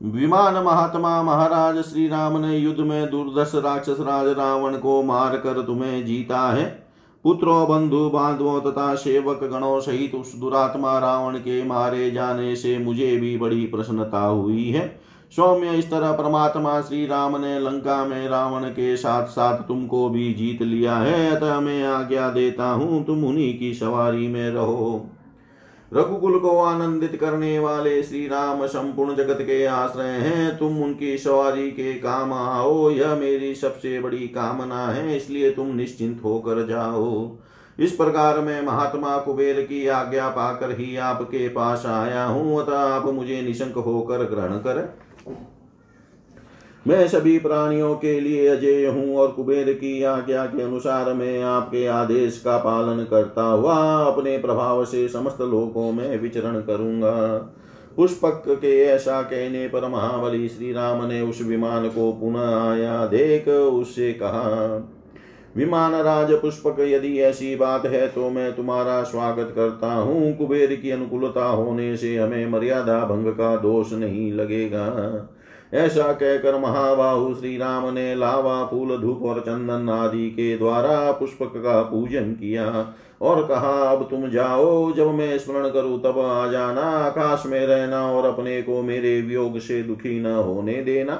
विमान 0.00 0.54
महात्मा 0.54 1.22
महाराज 1.22 1.78
श्री 1.82 2.06
राम 2.08 2.36
ने 2.38 2.56
युद्ध 2.56 2.80
में 2.80 3.10
दुर्दश 3.10 3.52
राक्षस 3.54 4.00
राज 4.00 4.28
रावण 4.28 4.76
को 4.76 5.02
मार 5.02 5.36
कर 5.36 5.62
तुम्हें 5.62 6.04
जीता 6.06 6.48
है। 6.52 6.64
पुत्रों, 7.24 7.68
बंधु, 7.68 8.08
बांधवों 8.10 8.60
तथा 8.60 8.94
सेवक 8.94 9.44
गणों 9.44 9.80
सहित 9.80 10.14
उस 10.14 10.34
दुरात्मा 10.36 10.98
रावण 10.98 11.36
के 11.36 11.62
मारे 11.64 12.10
जाने 12.10 12.54
से 12.56 12.78
मुझे 12.78 13.16
भी 13.16 13.36
बड़ी 13.38 13.66
प्रसन्नता 13.66 14.20
हुई 14.20 14.70
है। 14.70 15.00
सौम्य 15.36 15.70
इस 15.70 15.90
तरह 15.90 16.12
परमात्मा 16.12 16.80
श्री 16.80 17.06
राम 17.06 17.36
ने 17.40 17.58
लंका 17.60 18.04
में 18.04 18.28
रावण 18.28 18.64
के 18.68 18.96
साथ 18.96 19.26
साथ 19.26 19.58
तुमको 19.58 20.08
भी 20.08 20.32
जीत 20.34 20.62
लिया 20.62 20.96
है, 20.96 21.36
अतः 21.36 21.60
मैं 21.60 21.82
आज्ञा 21.84 22.28
देता 22.30 22.64
हूँ, 22.64 23.04
तुम 23.04 23.24
उन्हीं 23.24 23.58
की 23.58 23.72
सवारी 23.74 24.28
में 24.28 24.50
रहो। 24.50 25.06
रघुकुल 25.92 26.38
को 26.38 26.58
आनंदित 26.58 27.16
करने 27.16 27.58
वाले 27.58 28.02
श्री 28.02 28.26
राम 28.26 28.66
संपूर्ण 28.66 29.14
जगत 29.14 29.38
के 29.40 29.64
आश्रय 29.66 30.08
हैं, 30.08 30.56
तुम 30.58 30.82
उनकी 30.82 31.16
सवारी 31.18 31.70
के 31.70 31.92
काम 31.92 32.32
आओ, 32.32 32.90
यह 32.90 33.14
मेरी 33.14 33.54
सबसे 33.54 34.00
बड़ी 34.00 34.28
कामना 34.28 34.86
है, 34.86 35.16
इसलिए 35.16 35.50
तुम 35.50 35.66
निश्चिंत 35.66 36.20
होकर 36.24 36.66
जाओ। 36.66 37.38
इस 37.78 37.92
प्रकार 37.92 38.40
मैं 38.40 38.62
महात्मा 38.62 39.16
कुबेर 39.18 39.60
की 39.60 39.86
आज्ञा 39.88 40.28
पाकर 40.28 40.70
ही 40.70 40.96
आपके 40.96 41.48
पास 41.48 41.86
आया 41.86 42.24
हूँ, 42.24 42.60
अतः 42.62 42.78
आप 42.78 43.06
मुझे 43.06 43.40
निशंक 43.42 43.74
होकर 43.76 44.24
ग्रहण 44.24 44.58
करें। 44.58 44.88
मैं 46.86 47.08
सभी 47.08 47.38
प्राणियों 47.38 47.94
के 47.96 48.20
लिए 48.20 48.48
अजय 48.48 48.86
हूँ 48.86 49.16
और 49.16 49.28
कुबेर 49.28 49.72
की 49.72 50.02
आज्ञा 50.02 50.46
के 50.46 50.62
अनुसार 50.62 51.12
मैं 51.12 51.42
आपके 51.42 51.86
आदेश 51.86 52.38
का 52.38 52.56
पालन 52.58 53.04
करता 53.04 53.42
हुआ 53.42 53.76
अपने 54.04 54.38
प्रभाव 54.38 54.84
से 54.84 55.08
समस्त 55.08 55.40
लोकों 55.40 55.92
में 55.92 56.20
विचरण 56.20 56.60
करूँगा। 56.60 57.38
पुष्पक 57.96 58.44
के 58.48 58.82
ऐसा 58.82 59.22
कहने 59.22 59.68
पर 59.68 59.88
महाबली 59.88 60.48
श्री 60.48 60.72
राम 60.72 61.04
ने 61.04 61.20
उस 61.20 61.42
विमान 61.42 61.88
को 61.88 62.12
पुनः 62.12 62.70
आया, 62.70 63.06
देख 63.06 63.48
उससे 63.48 64.12
कहा 64.12 64.78
विमान 65.56 65.94
राज 65.94 66.32
पुष्पक 66.32 66.76
यदि 66.80 67.18
ऐसी 67.20 67.54
बात 67.56 67.86
है 67.86 68.06
तो 68.08 68.28
मैं 68.30 68.52
तुम्हारा 68.52 69.02
स्वागत 69.02 69.52
करता 69.54 69.92
हूँ। 69.92 70.36
कुबेर 70.36 70.74
की 70.74 70.90
अनुकूलता 70.90 71.44
होने 71.44 71.96
से 71.96 72.16
हमें 72.16 72.46
मर्यादा 72.46 72.98
भंग 73.06 73.32
का 73.32 73.56
दोष 73.56 73.92
नहीं 73.92 74.32
लगेगा। 74.32 74.86
ऐसा 75.74 76.12
कहकर 76.12 76.58
महाबाहु 76.58 77.34
श्री 77.34 77.56
राम 77.56 77.92
ने 77.94 78.14
लावा, 78.14 78.64
फूल, 78.64 78.96
धूप 78.98 79.22
और 79.22 79.40
चंदन 79.40 79.88
आदि 79.88 80.28
के 80.30 80.56
द्वारा 80.58 81.10
पुष्पक 81.12 81.52
का 81.56 81.80
पूजन 81.82 82.32
किया 82.32 82.94
और 83.20 83.42
कहा, 83.46 83.72
अब 83.92 84.06
तुम 84.10 84.28
जाओ, 84.30 84.92
जब 84.92 85.06
मैं 85.06 85.38
स्मरण 85.38 85.68
करूँ 85.68 86.00
तब 86.02 86.18
आ 86.18 86.46
जाना। 86.46 86.80
आकाश 86.80 87.42
में 87.46 87.60
रहना 87.60 88.00
और 88.12 88.26
अपने 88.26 88.60
को 88.62 88.82
मेरे 88.82 89.20
वियोग 89.20 89.58
से 89.58 89.82
दुखी 89.82 90.18
न 90.20 90.26
होने 90.26 90.82
देना। 90.82 91.14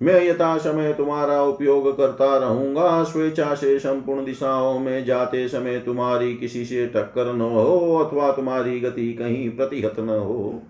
मैं 0.00 0.24
यथा 0.24 0.56
समय 0.58 0.92
तुम्हारा 0.92 1.40
उपयोग 1.42 1.96
करता 1.96 2.36
रहूँगा। 2.38 3.02
स्वेच्छा 3.04 3.54
से 3.54 3.78
संपूर्ण 3.78 4.24
दिशाओं 4.24 4.78
में 4.78 5.04
जाते 5.04 5.46
समय 5.48 5.78
तुम्हारी 5.78 6.34
किसी 6.34 6.64
से 6.64 6.86
टक्कर 6.86 7.32
न 7.34 7.40
हो 7.40 7.96
अथवा 7.96 8.30
तुम्हारी 8.32 8.80
गति 8.80 9.12
कहीं 9.12 9.48
प्रतिहत 9.50 10.00
न 10.00 10.08
हो। 10.08 10.62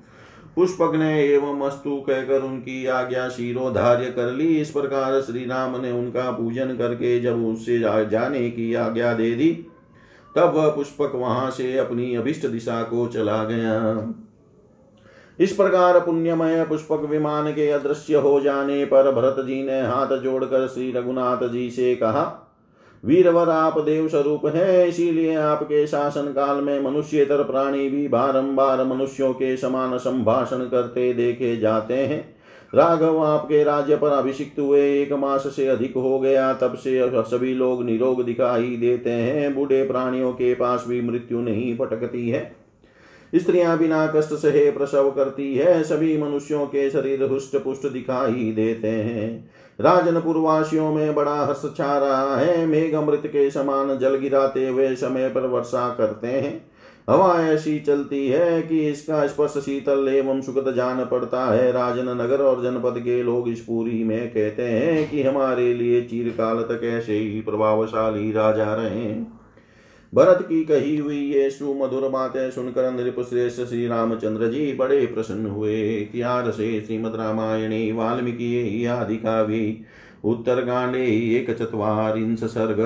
पुष्पक 0.57 0.95
ने 0.95 1.23
एवं 1.25 1.61
अस्तु 1.61 1.97
कहकर 2.01 2.43
उनकी 2.43 2.87
आज्ञा 2.87 3.29
शिरोधार्य 3.29 4.11
कर 4.11 4.31
ली। 4.33 4.47
इस 4.57 4.71
प्रकार 4.71 5.21
श्री 5.21 5.45
राम 5.47 5.81
ने 5.81 5.91
उनका 5.93 6.31
पूजन 6.31 6.77
करके 6.77 7.21
जब 7.21 7.45
उससे 7.47 7.79
जाने 7.79 8.51
की 8.51 8.75
आज्ञा 8.75 9.13
दे 9.15 9.31
दी, 9.33 9.51
तब 10.35 10.53
वह 10.55 10.69
पुष्पक 10.69 11.13
वहाँ 11.15 11.51
से 11.51 11.77
अपनी 11.79 12.15
अभिष्ट 12.15 12.47
दिशा 12.47 12.83
को 12.83 13.07
चला 13.07 13.43
गया। 13.45 13.75
इस 15.39 15.53
प्रकार 15.53 15.99
पुण्यमय 16.01 16.65
पुष्पक 16.65 17.05
विमान 17.05 17.51
के 17.53 17.71
अदृश्य 17.71 18.15
हो 18.15 18.41
जाने 18.41 18.85
पर 18.85 19.11
भरत 19.13 19.45
जी 19.47 19.63
ने 19.63 19.81
हाथ 19.81 20.17
जोड़कर 20.19 20.67
श्री 20.67 20.91
रघुनाथ 20.93 21.49
जी 21.49 21.71
से 21.71 21.95
कहा, 21.97 22.43
वीरवर 23.05 23.49
आप 23.49 23.79
देव 23.79 24.09
स्वरूप 24.09 24.47
है, 24.47 24.89
इसीलिए 24.89 25.35
आपके 25.35 25.87
शासन 25.87 26.33
काल 26.33 26.57
में 26.57 26.81
मनुष्यतर 26.81 27.43
प्राणी 27.43 27.89
भी 27.89 28.09
बारंबार 28.09 28.85
मनुष्यों 28.85 29.33
के 29.33 29.57
समान 29.57 29.99
संभाषण 29.99 30.59
करते 30.59 31.13
देखे 31.13 31.57
जाते 31.57 31.95
हैं। 31.95 32.37
राघव 32.75 33.25
आपके 33.25 33.63
राज्य 33.65 33.97
पर 33.97 34.09
अभिषिक्त 34.09 34.59
हुए 34.59 34.81
एक 35.03 35.13
मास 35.13 35.47
से 35.57 35.67
अधिक 35.67 35.97
हो 35.97 36.19
गया, 36.21 36.53
तब 36.53 36.75
से 36.75 37.01
सभी 37.23 37.55
लोग 37.55 37.85
निरोग 37.85 38.25
दिखाई 38.25 38.77
देते 38.77 39.11
हैं। 39.11 39.55
बूढ़े 39.55 39.87
प्राणियों 39.87 40.33
के 40.33 40.55
पास 40.55 40.85
भी 40.89 41.01
मृत्यु 41.03 41.41
नहीं 41.41 41.77
भटकती 41.77 42.29
है। 42.29 42.66
स्त्रियाँ 43.35 43.79
बिना 43.79 44.07
कष्ट 44.07 44.35
सहे 44.35 44.71
प्रसव 44.71 45.11
करती 45.11 45.55
है, 45.55 45.83
सभी 45.83 46.19
मनुष्यों 46.19 46.67
के 46.67 46.91
शरीर 46.91 47.23
हुष्ट 47.23 47.57
पुष्ट 47.57 47.87
दिखाई 47.87 48.53
देते 48.53 48.89
हैं। 48.89 49.51
राजन 49.81 50.21
पूर्वासियों 50.21 50.93
में 50.93 51.15
बड़ा 51.15 51.47
हर्ष 51.47 51.63
छा 51.77 51.99
रहा 51.99 52.37
है, 52.37 52.67
मेघ 52.67 52.95
अमृत 52.95 53.23
के 53.27 53.51
समान 53.51 53.99
जल 53.99 54.15
गिराते 54.15 54.69
हुए 54.69 54.95
समय 54.95 55.29
पर 55.29 55.47
वर्षा 55.47 55.95
करते 55.99 56.27
हैं। 56.27 56.71
हवा 57.11 57.35
ऐसी 57.43 57.79
चलती 57.79 58.29
है 58.29 58.63
कि 58.63 58.89
इसका 58.89 59.27
स्पर्श 59.27 59.51
शीतल 59.51 60.09
एवं 60.09 60.41
सुखद 60.41 60.75
जान 60.75 61.05
पड़ता 61.05 61.45
है। 61.53 61.73
राजन 61.73 62.09
नगर 62.09 62.43
और 62.43 62.63
जनपद 62.63 62.95
के 62.99 63.23
लोग 63.23 63.49
इस 63.49 63.61
पूरी 63.61 64.05
में 64.05 64.29
कहते 64.29 64.63
हैं 64.63 65.11
कि 65.11 65.23
हमारे 65.23 65.75
लिए 65.75 66.03
चीरकाल 66.03 66.57
तक 66.57 66.81
ऐसे 66.85 67.19
ही 67.19 67.41
प्रभावशाली 67.41 68.33
राजा 68.33 68.75
रहे। 68.75 69.36
भरत 70.17 70.47
की 70.49 70.65
कही 70.65 70.97
हुई 70.97 71.33
ये 71.33 71.51
सुमधुर 71.51 72.09
बातें 72.09 72.51
सुनकर 72.51 72.93
नृपश्रेष्ठ 72.93 73.61
श्री 73.61 73.87
रामचंद्र 73.87 74.49
जी 74.49 74.73
बड़े 74.73 75.07
प्रसन्न 75.07 75.47
हुए 75.47 75.97
इतिहास 75.97 76.55
से 76.55 76.85
श्रीमद 76.87 77.15
रामायणे 77.15 77.93
वाल्मीकि 77.93 78.87
आदि 78.87 79.17
काव्ये 79.17 79.81
उत्तरकाण्डे 80.25 81.05
एकचत्वारिंश 81.09 82.45
सर्ग। 82.45 82.77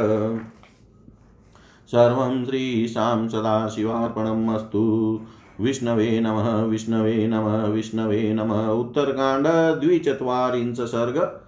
सर्वं 1.86 2.44
श्रीशां 2.44 3.28
सदाशिवार्पणम् 3.28 4.54
अस्तु। 4.54 5.20
विष्णवे 5.60 6.20
नमः 6.20 6.62
विष्णवे 6.62 7.28
नमः 7.28 7.66
विष्णवे 7.66 8.32
नमः। 8.32 8.66
उत्तरकाण्ड 8.66 9.46
द्विचत्वारिंश 9.80 10.80
सर्ग। 10.80 11.39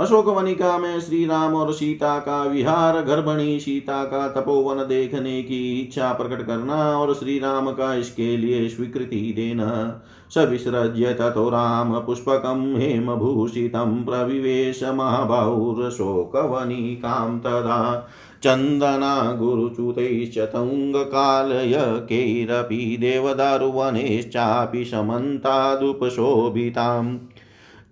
अशोक 0.00 0.26
वनिका 0.26 0.78
में 0.78 1.00
श्री 1.00 1.26
राम 1.26 1.54
और 1.54 1.72
सीता 1.72 2.18
का 2.18 2.44
विहार, 2.44 3.02
गर्भणी 3.02 3.60
सीता 3.60 4.04
का 4.04 4.28
तपोवन 4.28 4.76
देखने 4.76 5.42
की 5.42 5.80
इच्छा 5.80 6.12
प्रकट 6.12 6.46
करना 6.46 6.74
और 6.74 7.14
श्री 7.14 7.38
राम 7.38 7.70
का 7.70 7.94
इसके 7.94 8.36
लिए 8.36 8.68
स्वीकृति 8.68 9.32
देना। 9.36 10.02
सविसृज्य 10.34 11.14
ततो 11.14 11.48
राम 11.48 11.98
पुष्पकं 11.98 12.76
हेमभूषितं 12.76 14.04
प्रविवेश 14.04 14.82
महाबाहुरशोकवनिकां 14.82 17.38
तदा। 17.38 18.08
चन्दना 18.42 19.32
गुरुच्युतैश्च 19.32 20.38
तुङ्गकालयकैरपि 20.38 22.96
देवदारुवनैश्चापि 23.00 24.84
समन्तादुपशोभिताम्। 24.84 27.18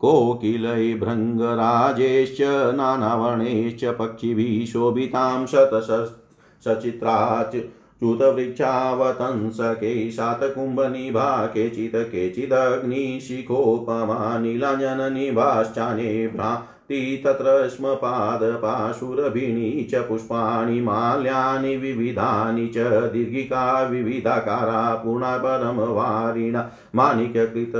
कोकिलै 0.00 0.94
भृङ्गराजेश्च 0.94 2.38
नानावर्णैश्च 2.80 3.94
पक्षिभिः 3.98 4.66
शोभितां 4.66 5.46
शतश 5.46 6.16
सचित्राच 6.64 7.56
च्युतवृक्षावतंसके 8.04 9.92
शातकुम्भनिभा 10.10 11.28
केचित् 11.54 11.96
केचिदग्निशिखोपमा 12.10 14.16
नीलाञ्जननिभाश्चाने 14.38 16.08
भ्रान्ति 16.34 17.00
तत्र 17.24 17.54
स्म 17.68 17.94
पादपाशुरभिणी 18.02 19.84
च 19.90 20.02
पुष्पाणि 20.08 20.80
माल्यानि 20.80 21.74
विविधानि 21.76 22.66
च 22.76 23.08
दीर्घिका 23.12 23.62
विविधाकारा 23.92 24.94
पूर्णपरमवारिणा 25.02 26.62
माणिक्यकृत 26.96 27.76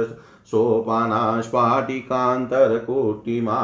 सोपाना 0.51 1.21
स्फाटिकान्तरकोटिमा 1.41 3.59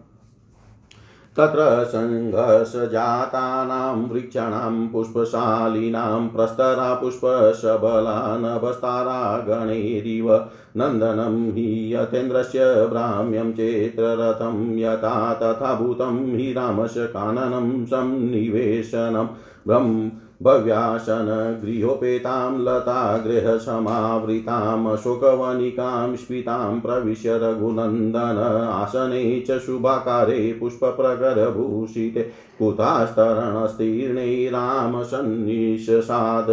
तत्र 1.38 1.66
सङ्घर्षजातानां 1.92 2.88
वृक्षाणां 4.08 4.88
पुष्पशालिनां 4.94 6.28
प्रस्तरा 6.30 6.88
पुष्पशबला 7.02 8.16
नभस्तारा 8.38 9.20
गणैरिव 9.48 10.28
नन्दनं 10.78 11.38
हि 11.56 11.68
यतेन्द्रस्य 11.94 12.66
भ्राम्यं 12.92 13.52
चेत्ररथं 13.60 14.58
यथा 14.80 15.14
तथा 15.44 15.74
भूतं 15.82 16.20
हि 16.36 16.52
रामस्य 16.58 17.06
काननं 17.16 17.70
संनिवेशनं 17.94 19.28
ब्रह्म 19.68 20.12
भव्यासनगृहोपेतां 20.44 22.52
लतागृहसमावृतां 22.66 23.36
शोकवनिकां 25.04 26.16
स्फीतां 26.16 26.80
प्रविश्य 26.80 27.38
रघुनन्दन 27.42 28.38
आसने 28.72 29.22
च 29.48 29.58
शुभाकारे 29.66 30.40
पुष्पप्रकरभूषिते 30.60 32.22
कुतास्तरणस्तीर्णे 32.60 34.28
रामसन्निशसाद 34.54 36.50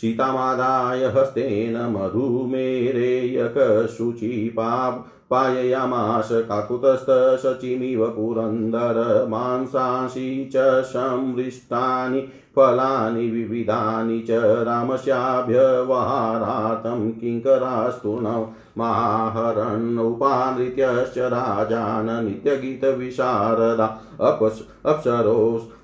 सीतामादाय 0.00 1.02
हस्तेन 1.16 1.76
मधुमेरेयकशुचिपा 1.94 4.70
पाययामास 5.30 6.28
काकुतस्थशचिमिव 6.32 8.10
पुरन्दर 8.10 9.26
मांसांसि 9.28 10.48
च 10.52 10.82
संवृष्टानि, 10.84 12.28
फलानि 12.56 13.30
विविधानि 13.30 14.20
च 14.20 14.64
रामस्याभ्यवहारार्थं 14.66 17.12
किङ्करास्तु 17.12 18.18
न। 18.22 18.46
माहरन्नुपानृत्यश्च 18.78 21.18
राजान 21.18 22.24
नित्यगीतविशारदा 22.24 23.94
अप्स 24.20 24.62
अप्सरोस् 24.86 25.79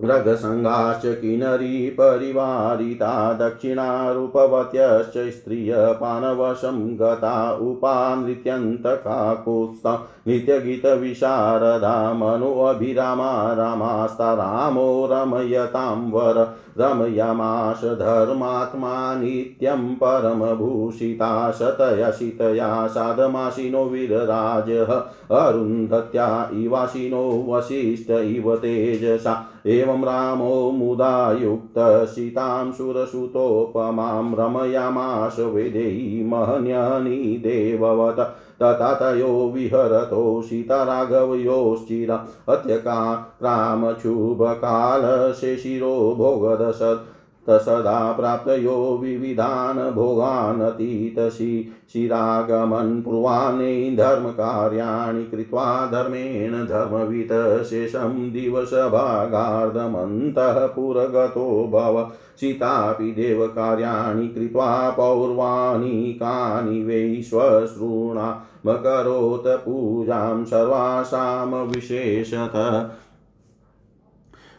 रगसङ्गाश्च 0.00 1.20
किन्नरी 1.20 1.90
परिवारिता 1.90 3.34
दक्षिणारूपवत्यश्च 3.34 5.30
स्त्रियपानवशं 5.30 6.96
गता 7.00 7.52
उपानृत्यन्तकाकुत्स्ता 7.60 10.04
नित्यगीतविशारदा 10.28 12.12
मनुअभिरामा 12.12 13.52
रामास्ता 13.52 14.34
रामो 14.34 15.08
रमयतां 15.10 16.10
वर 16.10 16.52
रमयमाश 16.78 17.80
धर्मात्मा 18.00 19.14
नित्यं 19.14 19.96
परमभूषिता 19.96 21.50
शतया 21.50 22.10
शीतया 22.10 22.86
साधमाशिनो 22.86 23.88
वीरराजः 23.88 25.00
अरुन्धत्या 25.40 26.48
इवाशिनो 26.52 27.44
वसिष्ठ 27.48 28.10
इव 28.10 28.56
तेजसा 28.56 29.42
एवं 29.68 30.04
रामो 30.04 30.70
मुदा 30.70 31.32
युक्तसीतां 31.32 32.72
सुरसुतोपमां 32.72 34.34
रमयामाश 34.38 35.38
वेदेयी 35.54 36.22
महन्यनि 36.22 37.38
देववत 37.42 38.20
तथा 38.62 38.92
तयो 38.94 39.30
विहरतो 39.54 40.42
सीताराघवयोश्चिरा 40.42 42.20
अत्यका 42.48 42.98
रामक्षुभकालशेषिरो 43.42 46.14
भोगदशत् 46.18 47.17
तसदा 47.48 48.12
प्राप्तयो 48.12 48.98
विविधान् 49.02 49.94
भोगानतीतसि। 49.94 51.68
शिरागमन् 51.92 53.02
पूर्वाणै 53.02 53.96
धर्मकार्याणि 53.96 55.24
कृत्वा 55.24 55.86
धर्मेण 55.86 56.66
धर्मवित् 56.66 57.64
शेषं 57.64 58.32
दिवसभागार्धमन्तः 58.32 60.66
पुरगतो 60.66 61.70
भव। 61.72 62.10
सीतापि 62.40 63.12
देवकार्याणि 63.12 64.28
कृत्वा 64.28 64.90
पौर्वाणि 64.90 66.18
कानि 66.22 66.84
वै 66.84 67.22
श्वश्रूणामकरोत् 67.22 69.46
पूजां 69.46 70.44
सर्वासां 70.44 71.66
विशेषतः 71.66 72.90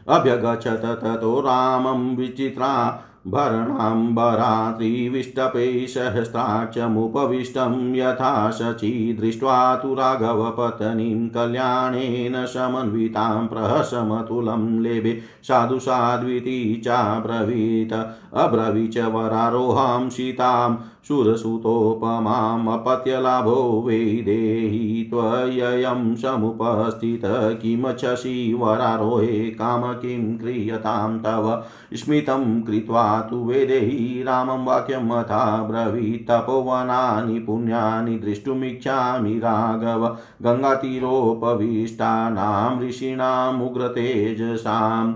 अभ्यगच्छत 0.09 0.81
ततो 0.85 1.39
रामं 1.39 2.15
विचित्रा 2.15 3.05
भरणाम्बरात्रिविष्टपे 3.27 5.87
सहस्राक्षमुपविष्टं 5.87 7.95
यथा 7.95 8.51
शची 8.51 9.17
दृष्ट्वा 9.19 9.75
तु 9.75 9.93
राघवपत्नीं 9.93 11.29
कल्याणेन 11.29 12.45
समन्वितां 12.45 13.47
प्रहसमतुलं 13.47 14.81
लेभे। 14.81 15.21
साधु 15.43 15.79
साध्विति 15.79 16.81
चाब्रवीत। 16.85 18.09
अब्रवीच 18.33 18.97
वरारोहां 18.97 20.09
सीतां 20.09 20.75
सुरसुतोपमामपत्यलाभो 21.07 23.83
वै 23.85 23.97
देहि 23.97 25.09
त्वयं 25.13 26.15
समुपस्थित 26.15 27.21
किमच्छसि 27.61 28.53
वरारोहे 28.53 29.51
काम 29.51 29.93
किं 29.93 30.37
क्रियतां 30.37 31.19
तव 31.19 31.63
स्मितं 31.95 32.61
कृत्वा 32.61 33.21
तु 33.21 33.43
वेदेहि 33.43 34.23
रामं 34.23 34.65
वाक्यमथा 34.65 35.63
ब्रवीत् 35.63 36.29
तपोवनानि 36.29 37.39
पुण्यानि 37.39 38.19
द्रष्टुमिच्छामि 38.19 39.39
राघव 39.39 40.17
गङ्गातीरोपविष्टानां 40.43 42.81
ऋषीणामुग्रतेजसाम् 42.81 45.13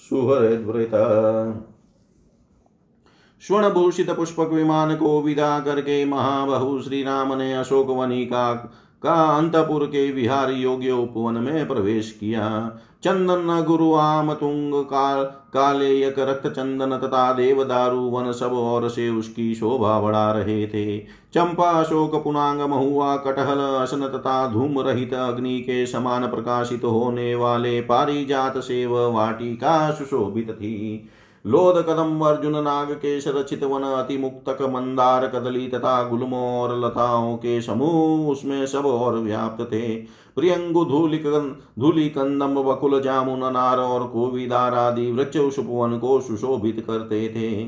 सुहृद्वृत 0.09 0.91
स्वर्णभूषित 3.47 4.09
पुष्पक 4.09 4.49
विमान 4.53 4.95
को 4.95 5.21
विदा 5.21 5.59
करके 5.59 6.05
महाबहु 6.05 6.81
श्री 6.81 7.03
राम 7.03 7.33
ने 7.33 7.53
अशोक 7.53 7.89
वनिका 7.89 8.53
का 8.53 8.77
का 9.03 9.13
अंतपुर 9.13 9.85
के 9.85 10.11
विहार 10.11 10.51
योग्य 10.51 10.91
उपवन 10.91 11.33
में 11.33 11.67
प्रवेश 11.67 12.17
किया। 12.19 12.71
चंदन 13.03 13.63
गुरु 13.67 13.93
आम 13.93 14.33
तुंग, 14.33 14.83
काल 14.83 15.23
काले 15.23 16.01
यक 16.01 16.15
रक्त 16.19 16.47
चंदन 16.47 16.97
तथा 16.97 17.33
देवदारु, 17.33 17.97
वन 17.97 18.31
सब 18.31 18.53
और 18.53 18.89
से 18.89 19.09
उसकी 19.09 19.55
शोभा 19.55 19.99
बढ़ा 19.99 20.31
रहे 20.31 20.67
थे। 20.67 20.99
चंपा, 21.33 21.69
अशोक, 21.69 22.23
पुनांग, 22.23 22.61
महुआ, 22.61 23.15
कटहल, 23.17 23.59
असन 23.59 24.01
तथा 24.01 24.47
धूम 24.47 24.79
रहित 24.79 25.13
अग्नि 25.13 25.59
के 25.59 25.85
समान 25.85 26.27
प्रकाशित 26.27 26.83
होने 26.83 27.35
वाले 27.35 27.81
पारिजात 27.81 28.57
सेव 28.57 28.97
वाटिका 28.97 29.91
सुशोभित 29.91 30.51
थी। 30.51 31.09
लोध 31.45 31.77
कदम 31.85 32.19
अर्जुन 32.21 32.55
नाग 32.63 32.91
के 32.95 33.17
रचित 33.31 33.63
वन 33.63 33.83
अति 33.83 34.17
मुक्तक 34.17 34.61
मंदार 34.63 35.27
कदली 35.27 35.67
तथा 35.67 36.01
गुलमो 36.09 36.41
और 36.61 36.77
लताओं 36.79 37.35
के 37.37 37.61
समूह 37.61 38.27
उसमें 38.29 38.65
सब 38.65 38.85
और 38.85 39.17
व्याप्त 39.17 39.63
थे। 39.63 39.95
प्रियंगु 40.37 40.83
धूलिक 40.85 41.23
धूलि 41.79 42.07
कंदम 42.09 42.59
वकुल 42.59 43.01
जामुन 43.01 43.41
अनार 43.41 43.79
और 43.79 44.07
कोविदार 44.07 44.73
आदि 44.75 45.11
वृक्ष 45.11 45.37
उस 45.37 45.59
वन 45.59 45.97
को 45.97 46.19
सुशोभित 46.21 46.83
करते 46.87 47.27
थे। 47.29 47.67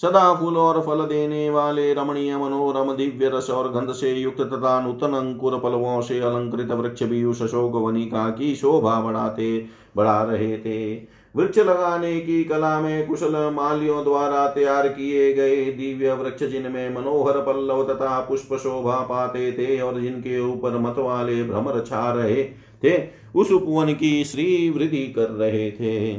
सदा 0.00 0.34
फूल 0.34 0.56
और 0.56 0.80
फल 0.80 1.04
देने 1.06 1.48
वाले 1.50 1.92
रमणीय 1.94 2.36
मनोरम 2.36 2.92
दिव्य 2.92 3.28
रस 3.28 3.50
और 3.50 3.70
गंध 3.72 3.92
से 3.92 4.12
युक्त 4.12 4.40
तथा 4.42 4.80
नूतन 4.80 5.14
अंकुर 5.14 5.58
पलवों 5.58 6.00
से 6.00 6.20
अलंकृत 6.20 6.70
वृक्ष 6.72 7.02
भी 7.02 7.24
उस 7.24 7.42
अशोक 7.42 7.76
वनिका 7.76 8.28
की 8.30 8.54
शोभा 8.54 9.00
बढ़ाते 9.00 9.66
बढ़ा 9.96 10.22
रहे 10.22 10.56
थे। 10.58 10.94
वृक्ष 11.36 11.58
लगाने 11.58 12.20
की 12.20 12.44
कला 12.44 12.80
में 12.80 13.06
कुशल 13.06 13.36
मालियों 13.54 14.04
द्वारा 14.04 14.46
तैयार 14.48 14.88
किए 14.88 15.32
गए 15.32 15.64
दिव्य 15.64 16.12
वृक्ष 16.12 16.44
जिनमें 16.44 16.94
मनोहर 16.94 17.38
पल्लव 17.38 17.84
तथा 17.84 18.20
पुष्प 18.20 18.54
शोभा 18.54 19.00
पाते 19.00 19.52
थे 19.52 19.80
और 19.80 20.00
जिनके 20.00 20.40
ऊपर 20.40 20.78
मत 20.78 20.94
वाले 20.98 21.42
भ्रमर 21.44 21.80
छा 21.80 22.12
रहे 22.12 22.44
थे, 22.84 23.08
उस 23.34 23.52
उपवन 23.52 23.92
की 23.92 24.24
श्री 24.24 24.70
वृद्धि 24.70 25.06
कर 25.06 25.30
रहे 25.30 25.70
थे। 25.70 26.14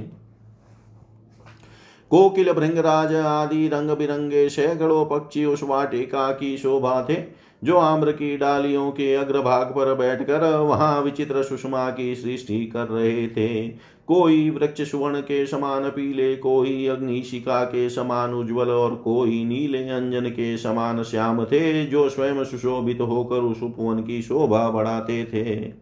कोकिल 2.11 2.51
भृंगराज 2.53 3.15
आदि 3.15 3.67
रंग 3.67 3.89
बिरंगे 3.89 4.49
सैकड़ों 4.49 5.05
पक्षी 5.05 5.45
उस 5.45 5.63
वाटिका 5.63 6.31
की 6.31 6.57
शोभा 6.57 7.05
थे, 7.09 7.15
जो 7.63 7.77
आम्र 7.77 8.11
की 8.11 8.37
डालियों 8.37 8.91
के 8.91 9.13
अग्रभाग 9.15 9.67
पर 9.67 9.93
बैठकर 9.93 10.55
वहाँ 10.55 11.01
विचित्र 11.01 11.43
सुषमा 11.43 11.89
की 11.89 12.15
सृष्टि 12.15 12.65
कर 12.65 12.87
रहे 12.87 13.27
थे। 13.27 13.67
कोई 14.11 14.49
वृक्ष 14.49 14.91
सुवर्ण 14.91 15.19
के 15.19 15.45
समान, 15.45 15.89
पीले, 15.89 16.35
कोई 16.35 16.87
अग्निशिका 16.87 17.63
के 17.63 17.89
समान, 17.89 18.33
उज्जवल 18.33 18.69
और 18.69 18.95
कोई 18.95 19.45
नीले 19.45 19.89
अंजन 19.89 20.29
के 20.29 20.57
समान 20.57 21.03
श्याम 21.03 21.45
थे, 21.45 21.85
जो 21.85 22.09
स्वयं 22.09 22.43
सुशोभित 22.43 23.01
होकर 23.01 23.35
उस 23.35 23.63
उपवन 23.63 24.03
की 24.03 24.21
शोभा 24.21 24.69
बढ़ाते 24.69 25.25
थे। 25.25 25.73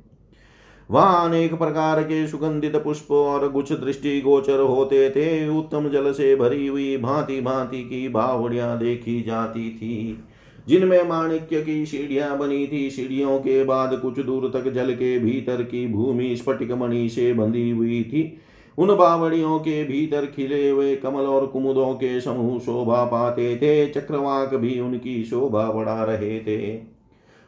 वहाँ 0.92 1.30
अनेक 1.30 1.54
प्रकार 1.54 2.04
के 2.04 2.28
सुगंधित 2.28 2.76
पुष्प 2.76 3.12
और 3.12 3.52
गुच्छ 3.52 3.72
दृष्टि 3.72 4.22
गोचर 4.22 4.60
होते 4.60 5.10
थे। 5.10 5.50
उत्तम 5.50 5.90
जल 5.90 6.12
से 6.12 6.36
भरी 6.36 6.68
हुई 6.68 6.98
भांति 6.98 7.42
भांति 7.42 7.84
की 7.84 8.10
बावड़िया 8.10 8.76
देखी 8.76 9.22
जाती 9.22 9.70
थी। 9.70 10.24
जिनमें 10.70 11.04
माणिक्य 11.04 11.62
की 11.62 11.86
सीढ़ियाँ 11.86 12.38
बनी 12.38 12.68
थी, 12.68 12.90
सीढ़ियों 12.90 13.40
के 13.40 13.64
बाद 13.64 13.96
कुछ 13.98 14.20
दूर 14.20 14.50
तक 14.54 14.70
जल 14.70 14.94
के 14.94 15.20
भीतर 15.20 15.64
की 15.64 15.88
भूमि 15.88 16.36
स्फटिक 16.36 16.72
मणि 16.72 17.10
से 17.10 17.34
बंधी 17.34 17.70
हुई 17.70 18.04
थी। 18.04 18.38
उन 18.78 18.96
बावड़ियों 18.96 19.60
के 19.60 19.84
भीतर 19.84 20.28
खिले 20.28 20.70
हुए 20.70 20.96
कमल 20.96 21.22
और 21.22 21.46
कुमुदों 21.46 21.94
के 21.94 22.20
समूह 22.22 22.60
शोभा 22.60 23.04
पाते 23.06 23.56
थे, 23.56 23.88
चक्रवाक 23.88 24.54
भी 24.54 24.80
उनकी 24.80 25.24
शोभा 25.24 25.70
बढ़ा 25.72 26.04
रहे 26.04 26.40
थे। 26.40 26.76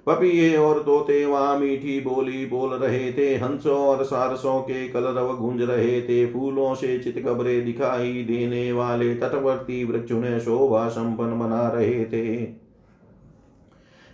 पपिये 0.08 0.56
और 0.56 0.80
तोते 0.80 1.26
वहाँ 1.26 1.56
मीठी 1.56 2.00
बोली 2.00 2.46
बोल 2.46 2.74
रहे 2.74 3.12
थे, 3.12 3.36
हंसों 3.36 3.78
और 3.78 4.04
सारसों 4.04 4.62
के 4.62 4.88
कलरव 4.88 5.34
गूंज 5.36 5.62
रहे 5.62 6.02
थे। 6.02 6.26
फूलों 6.26 6.74
से 6.76 6.98
चितकबरे 6.98 7.62
दिखाई 7.62 8.24
देने 8.24 8.72
वाले 8.72 9.16
तटवर्ती 9.16 9.84
वृक्ष 9.84 10.12
उन्हें 10.12 10.40
शोभा 10.40 10.88
संपन्न 10.88 11.40
बना 11.40 11.68
रहे 11.68 12.06
थे। 12.06 12.61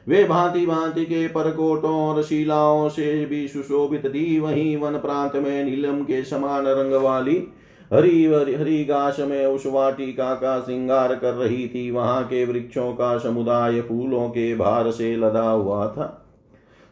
वे 0.08 0.24
भांति 0.24 0.66
भांति 0.66 1.05
के 1.05 1.28
परकोटों 1.28 1.95
और 2.08 2.22
शिलाओं 2.24 2.89
से 2.89 3.26
भी 3.26 3.47
सुशोभित 3.47 4.05
थी 4.05 4.39
वहीं 4.39 4.78
वन 4.78 4.91
प्रांत 4.91 5.36
में 5.36 5.64
नीलम 5.64 6.01
के 6.03 6.24
समान 6.24 6.68
रंग 6.68 6.93
वाली 6.93 7.36
हरी 7.93 8.26
हरी 8.26 8.84
घास 8.86 9.20
में 9.20 9.45
उस 9.45 9.66
वाटिका 9.66 10.34
का 10.36 10.60
श्रृंगार 10.60 11.16
कर 11.16 11.34
रही 11.34 11.68
थी। 11.68 11.89
वहाँ 11.91 12.24
के 12.24 12.45
वृक्षों 12.45 12.91
का 12.93 13.18
समुदाय 13.18 13.82
फूलों 13.82 14.30
के 14.30 14.55
भार 14.55 14.91
से 14.91 15.16
लदा 15.16 15.49
हुआ 15.49 15.88
था। 15.88 16.26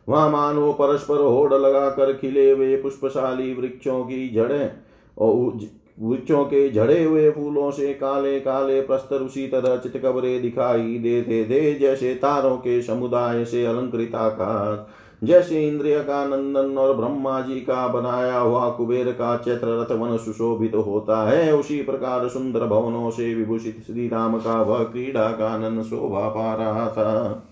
वहाँ 0.07 0.29
मानो 0.29 0.71
परस्पर 0.73 1.21
होड़ 1.21 1.53
लगाकर 1.53 2.13
खिले 2.13 2.49
हुए 2.51 2.75
पुष्पशाली 2.75 3.53
वृक्षों 3.53 4.03
की 4.03 4.29
जड़ें 4.29 4.71
और 5.17 5.59
वृक्षों 5.97 6.43
के 6.45 6.69
झड़े 6.71 7.03
हुए 7.03 7.29
फूलों 7.31 7.69
से 7.71 7.93
काले 7.93 8.39
काले 8.39 8.81
प्रस्तर 8.81 9.15
उसी 9.15 9.47
तरह 9.47 9.77
चितकबरे 9.77 10.39
दिखाई 10.39 10.97
देते 10.97 11.43
थे, 11.45 11.73
जैसे 11.79 12.13
तारों 12.15 12.55
के 12.57 12.81
समुदाय 12.81 13.45
से 13.45 13.65
अलंकृत 13.65 14.15
आकाश 14.15 15.03
जैसे 15.23 15.67
इंद्रिय 15.67 15.99
का 15.99 16.25
नंदन 16.25 16.77
और 16.77 16.95
ब्रह्मा 16.97 17.39
जी 17.41 17.59
का 17.59 17.87
बनाया 17.87 18.37
हुआ 18.37 18.69
कुबेर 18.69 19.11
का 19.11 19.35
चैत्र 19.37 19.67
रथ 19.81 19.91
वन 19.91 20.17
सुशोभित 20.17 20.71
तो 20.71 20.81
होता 20.81 21.23
है। 21.29 21.53
उसी 21.55 21.81
प्रकार 21.81 22.27
सुंदर 22.27 22.65
भवनों 22.65 23.09
से 23.09 23.33
विभूषित 23.35 23.83
श्री 23.87 24.07
राम 24.07 24.37
का 24.37 24.61
वह 24.61 24.83
क्रीड़ा 24.83 25.31
का 25.31 25.47
आनंद 25.47 25.83
शोभा 25.83 26.27
पा 26.29 26.53
रहा 26.55 26.87
था। 26.87 27.47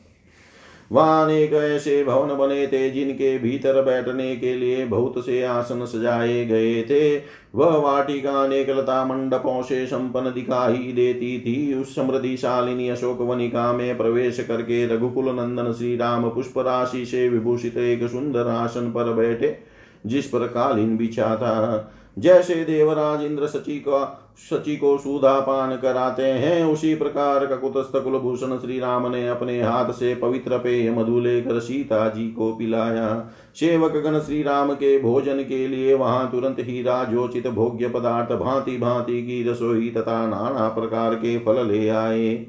वहाँ 0.91 1.23
अनेक 1.25 1.53
ऐसे 1.53 2.03
भवन 2.03 2.35
बने 2.37 2.65
थे, 2.67 2.89
जिनके 2.89 3.37
भीतर 3.39 3.81
बैठने 3.81 4.35
के 4.35 4.53
लिए 4.55 4.85
बहुत 4.85 5.25
से 5.25 5.43
आसन 5.43 5.85
सजाए 5.85 6.45
गए 6.45 6.81
थे। 6.83 7.17
वह 7.55 7.75
वाटिका 7.77 8.31
अनेक 8.31 8.69
लता 8.69 9.03
मंडपों 9.05 9.61
से 9.63 9.85
संपन्न 9.85 10.33
दिखाई 10.33 10.91
देती 10.93 11.39
थी। 11.39 11.73
उस 11.73 11.95
समृद्धिशालिनी 11.95 12.89
अशोक 12.89 13.21
वनिका 13.21 13.71
में 13.73 13.97
प्रवेश 13.97 14.39
करके 14.39 14.85
रघुकुल 14.87 15.29
नंदन 15.29 15.71
श्री 15.71 15.95
राम 15.97 16.29
पुष्प 16.29 16.57
राशि 16.57 17.05
से 17.05 17.27
विभूषित 17.29 17.77
एक 17.77 18.07
सुंदर 18.07 18.47
आसन 18.47 18.91
पर 18.91 19.13
बैठे, 19.13 19.57
जिस 20.05 20.25
पर 20.25 20.47
कालीन 20.47 20.97
बिछा 20.97 21.35
था। 21.35 21.93
जैसे 22.17 22.55
देवराज 22.55 23.23
इंद्र 23.23 23.47
सची 23.47 23.79
का 23.79 24.22
सची 24.37 24.75
को 24.77 24.97
सुधा 24.97 25.39
पान 25.39 25.75
कराते 25.77 26.23
हैं। 26.23 26.63
उसी 26.65 26.93
प्रकार 26.95 27.45
ककुतस्थ 27.45 27.97
कुलभूषण 28.03 28.57
श्री 28.57 28.79
राम 28.79 29.07
ने 29.11 29.27
अपने 29.27 29.61
हाथ 29.61 29.91
से 29.91 30.13
पवित्र 30.15 30.57
पेय 30.57 30.91
मधु 30.91 31.19
लेकर 31.19 31.59
सीता 31.59 32.07
जी 32.09 32.27
को 32.29 32.51
पिलाया। 32.55 33.07
सेवक 33.55 33.97
गण 33.97 34.19
श्री 34.19 34.41
राम 34.43 34.73
के 34.73 34.97
भोजन 34.99 35.43
के 35.43 35.67
लिए 35.67 35.93
वहाँ 35.93 36.29
तुरंत 36.31 36.57
ही 36.59 36.81
राजोचित 36.81 37.47
भोग्य 37.47 37.89
पदार्थ 37.89 38.33
भांति 38.33 38.77
भांति 38.77 39.21
की 39.21 39.43
रसोई 39.43 39.89
तथा 39.89 40.25
नाना 40.27 40.67
प्रकार 40.69 41.15
के 41.15 41.37
फल 41.39 41.67
ले 41.67 41.87
आए। 41.89 42.45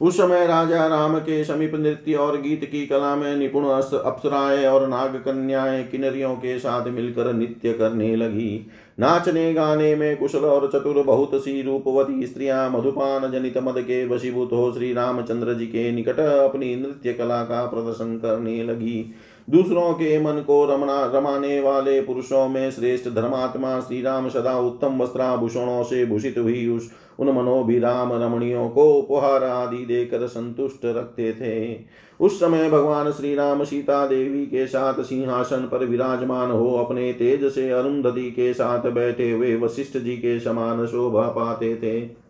उस 0.00 0.16
समय 0.16 0.46
राजा 0.46 0.86
राम 0.86 1.18
के 1.18 1.44
समीप 1.44 1.74
नृत्य 1.74 2.14
और 2.14 2.40
गीत 2.40 2.64
की 2.64 2.86
कला 2.86 3.14
में 3.16 3.36
निपुण 3.36 3.64
अप्सराएँ 3.64 4.66
और 4.66 4.86
नाग 4.88 5.16
कन्याएँ 5.16 5.84
किन्नरियों 5.84 6.34
के 6.34 6.58
साथ 6.58 6.88
मिलकर 6.88 7.32
नृत्य 7.32 7.72
करने 7.72 8.16
लगी। 8.16 8.66
नाचने 9.00 9.52
गाने 9.54 9.94
में 9.94 10.16
कुशल 10.16 10.38
और 10.38 10.70
चतुर 10.74 11.02
बहुत 11.02 11.30
सी 11.34 11.62
रूपवती 11.62 12.26
स्त्रियाँ 12.26 12.70
मधुपान 12.70 13.32
जनित 13.32 13.58
मद 13.58 13.74
के 13.78 14.06
वशीभूत 14.06 14.52
हो 14.52 14.72
श्री 14.72 14.92
रामचंद्र 14.92 15.54
जी 15.54 15.66
के 15.66 15.92
निकट 15.92 16.20
अपनी 16.20 16.76
नृत्य 16.76 17.12
कला 17.12 17.42
का 17.42 17.66
प्रदर्शन 17.66 18.16
करने 18.16 18.62
लगी। 18.64 19.14
दूसरों 19.50 19.92
के 19.92 20.18
मन 20.20 20.44
को 20.46 20.64
रमना, 20.64 21.12
रमाने 21.14 21.60
वाले 21.60 22.00
पुरुषों 22.02 22.48
में 22.48 22.70
श्रेष्ठ 22.70 23.08
धर्मात्मा 23.08 23.80
श्री 23.80 24.02
राम 24.02 24.28
सदा 24.28 24.58
उत्तम 24.58 25.02
वस्त्राभूषणों 25.02 25.82
से 25.82 26.06
भूषित 26.06 26.38
हुई। 26.38 26.68
उस 26.68 26.90
उन 27.18 27.30
मनोभिराम 27.30 28.12
रमणियों 28.12 28.68
को 28.68 28.94
उपहार 28.94 29.44
आदि 29.44 29.76
देकर 29.76 30.26
संतुष्ट 30.26 30.84
रखते 30.84 31.32
थे। 31.32 31.74
उस 32.20 32.40
समय 32.40 32.70
भगवान 32.70 33.10
श्री 33.12 33.34
राम 33.34 33.64
सीता 33.64 34.06
देवी 34.06 34.44
के 34.46 34.66
साथ 34.66 35.02
सिंहासन 35.02 35.68
पर 35.72 35.84
विराजमान 35.84 36.50
हो 36.50 36.74
अपने 36.74 37.12
तेज 37.12 37.44
से 37.52 37.70
अरुंधति 37.70 38.30
के 38.30 38.52
साथ 38.54 38.90
बैठे 38.90 39.30
हुए 39.32 39.56
वशिष्ठ 39.56 39.98
जी 39.98 40.16
के 40.16 40.38
समान 40.40 40.86
शोभा 40.86 41.26
पाते 41.28 41.74
थे। 41.76 42.26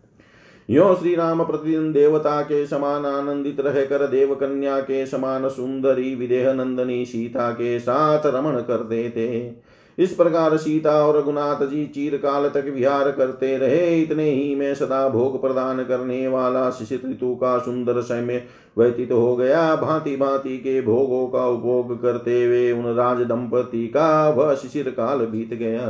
यो 0.69 0.95
श्री 0.95 1.15
राम 1.15 1.43
प्रतिदिन 1.43 1.91
देवता 1.93 2.41
के 2.41 2.65
समान 2.67 3.05
आनंदित 3.05 3.59
रहकर 3.59 4.07
देव 4.07 4.35
कन्या 4.35 4.79
के 4.79 5.05
समान 5.05 5.49
सुंदरी 5.49 6.15
विदेह 6.15 6.53
नंदनी 6.53 7.05
सीता 7.05 7.51
के 7.51 7.79
साथ 7.79 8.25
रमण 8.25 8.61
करते 8.61 9.09
थे। 9.09 9.66
इस 9.97 10.11
प्रकार 10.13 10.55
सीता 10.57 10.91
और 11.05 11.17
रघुनाथ 11.17 11.65
जी 11.67 11.85
चीर 11.85 12.17
काल 12.17 12.49
तक 12.49 12.65
विहार 12.65 13.11
करते 13.11 13.57
रहे। 13.57 14.01
इतने 14.01 14.29
ही 14.29 14.55
में 14.55 14.73
सदा 14.75 15.07
भोग 15.09 15.41
प्रदान 15.41 15.83
करने 15.83 16.27
वाला 16.27 16.69
शिशिर 16.69 17.01
ऋतु 17.09 17.33
का 17.35 17.57
सुंदर 17.57 18.01
समय 18.01 18.43
व्यतीत 18.77 19.11
हो 19.11 19.35
गया। 19.35 19.75
भांति 19.75 20.15
भांति 20.15 20.57
के 20.57 20.81
भोगों 20.81 21.27
का 21.27 21.47
उपभोग 21.47 22.01
करते 22.01 22.45
हुए 22.45 22.71
उन 22.71 22.93
राज 22.95 23.21
दंपति 23.21 23.87
का 23.87 24.29
वह 24.29 24.53
शिशिर 24.55 24.89
काल 24.89 25.25
बीत 25.25 25.53
गया। 25.53 25.87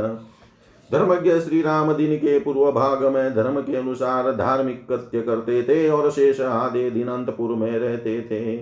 धर्मज्ञ 0.90 1.38
श्री 1.40 1.60
राम 1.62 1.92
दिन 1.92 2.16
के 2.16 2.38
पूर्व 2.38 2.70
भाग 2.72 3.04
में 3.04 3.34
धर्म 3.34 3.60
के 3.60 3.76
अनुसार 3.76 4.30
धार्मिक 4.32 4.86
कृत्य 4.88 5.20
करते 5.22 5.62
थे 5.62 5.88
और 5.90 6.10
शेष 6.10 6.40
आधे 6.40 6.90
दिन 6.90 7.08
अंतपुर 7.08 7.54
में 7.56 7.78
रहते 7.78 8.20
थे। 8.20 8.56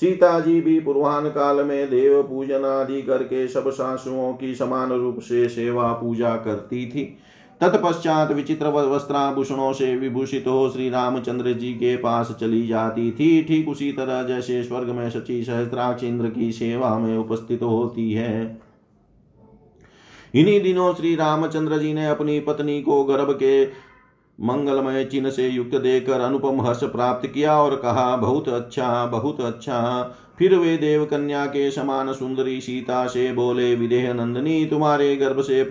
सीता 0.00 0.38
जी 0.40 0.60
भी 0.60 0.78
पूर्वान 0.80 1.28
काल 1.28 1.64
में 1.64 1.90
देव 1.90 2.22
पूजन 2.22 2.64
आदि 2.64 3.02
करके 3.02 3.46
सब 3.48 3.70
सासुओं 3.70 4.32
की 4.34 4.54
समान 4.54 4.92
रूप 4.92 5.20
से 5.20 5.48
सेवा 5.48 5.92
पूजा 5.92 6.34
करती 6.36 6.86
थी। 6.86 7.04
तत्पश्चात 7.60 8.32
विचित्र 8.32 8.66
वस्त्राभूषणों 8.66 9.72
से 9.72 9.94
विभूषित 9.96 10.46
हो 10.46 10.68
श्री 10.70 10.88
रामचंद्र 10.90 11.52
जी 11.52 11.72
के 11.74 11.96
पास 11.96 12.36
चली 12.40 12.66
जाती 12.66 13.10
थी। 13.10 13.42
ठीक 13.42 13.68
उसी 13.68 13.92
तरह 13.92 14.22
जैसे 14.22 14.62
स्वर्ग 14.62 14.88
में 14.88 15.08
सची 15.10 15.42
सहस्त्राक्ष 15.44 16.04
इंद्र 16.04 16.28
की 16.28 16.50
सेवा 16.52 16.98
में 16.98 17.16
उपस्थित 17.18 17.62
होती 17.62 18.12
है। 18.12 18.60
इन्हीं 20.34 20.60
दिनों 20.60 20.92
श्री 20.94 21.14
रामचंद्र 21.14 21.78
जी 21.78 21.92
ने 21.94 22.06
अपनी 22.06 22.40
पत्नी 22.40 22.80
को 22.82 23.02
गर्भ 23.04 23.32
के 23.32 23.64
मंगलमय 24.38 25.04
चिन्ह 25.04 25.30
से 25.30 25.48
युक्त 25.48 25.74
देकर 25.74 26.20
अनुपम 26.20 26.60
हर्ष 26.60 26.82
प्राप्त 26.84 27.28
किया 27.28 27.56
और 27.58 27.76
कहा, 27.76 28.16
बहुत 28.16 28.48
अच्छा 28.48 29.06
बहुत 29.06 29.40
अच्छा। 29.40 30.02
फिर 30.38 30.56
वे 30.56 30.76
देव 30.76 31.04
कन्या 31.04 31.44
के 31.46 31.70
समान 31.70 32.12
सुंदरी 32.12 32.60
सीता 32.60 33.06
से 33.06 33.32
बोले, 33.32 33.74
विदेह 33.74 34.12
नंदनी, 34.14 34.64
तुम्हारे 34.66 35.16
गर्भ 35.16 35.40
से 35.40 35.62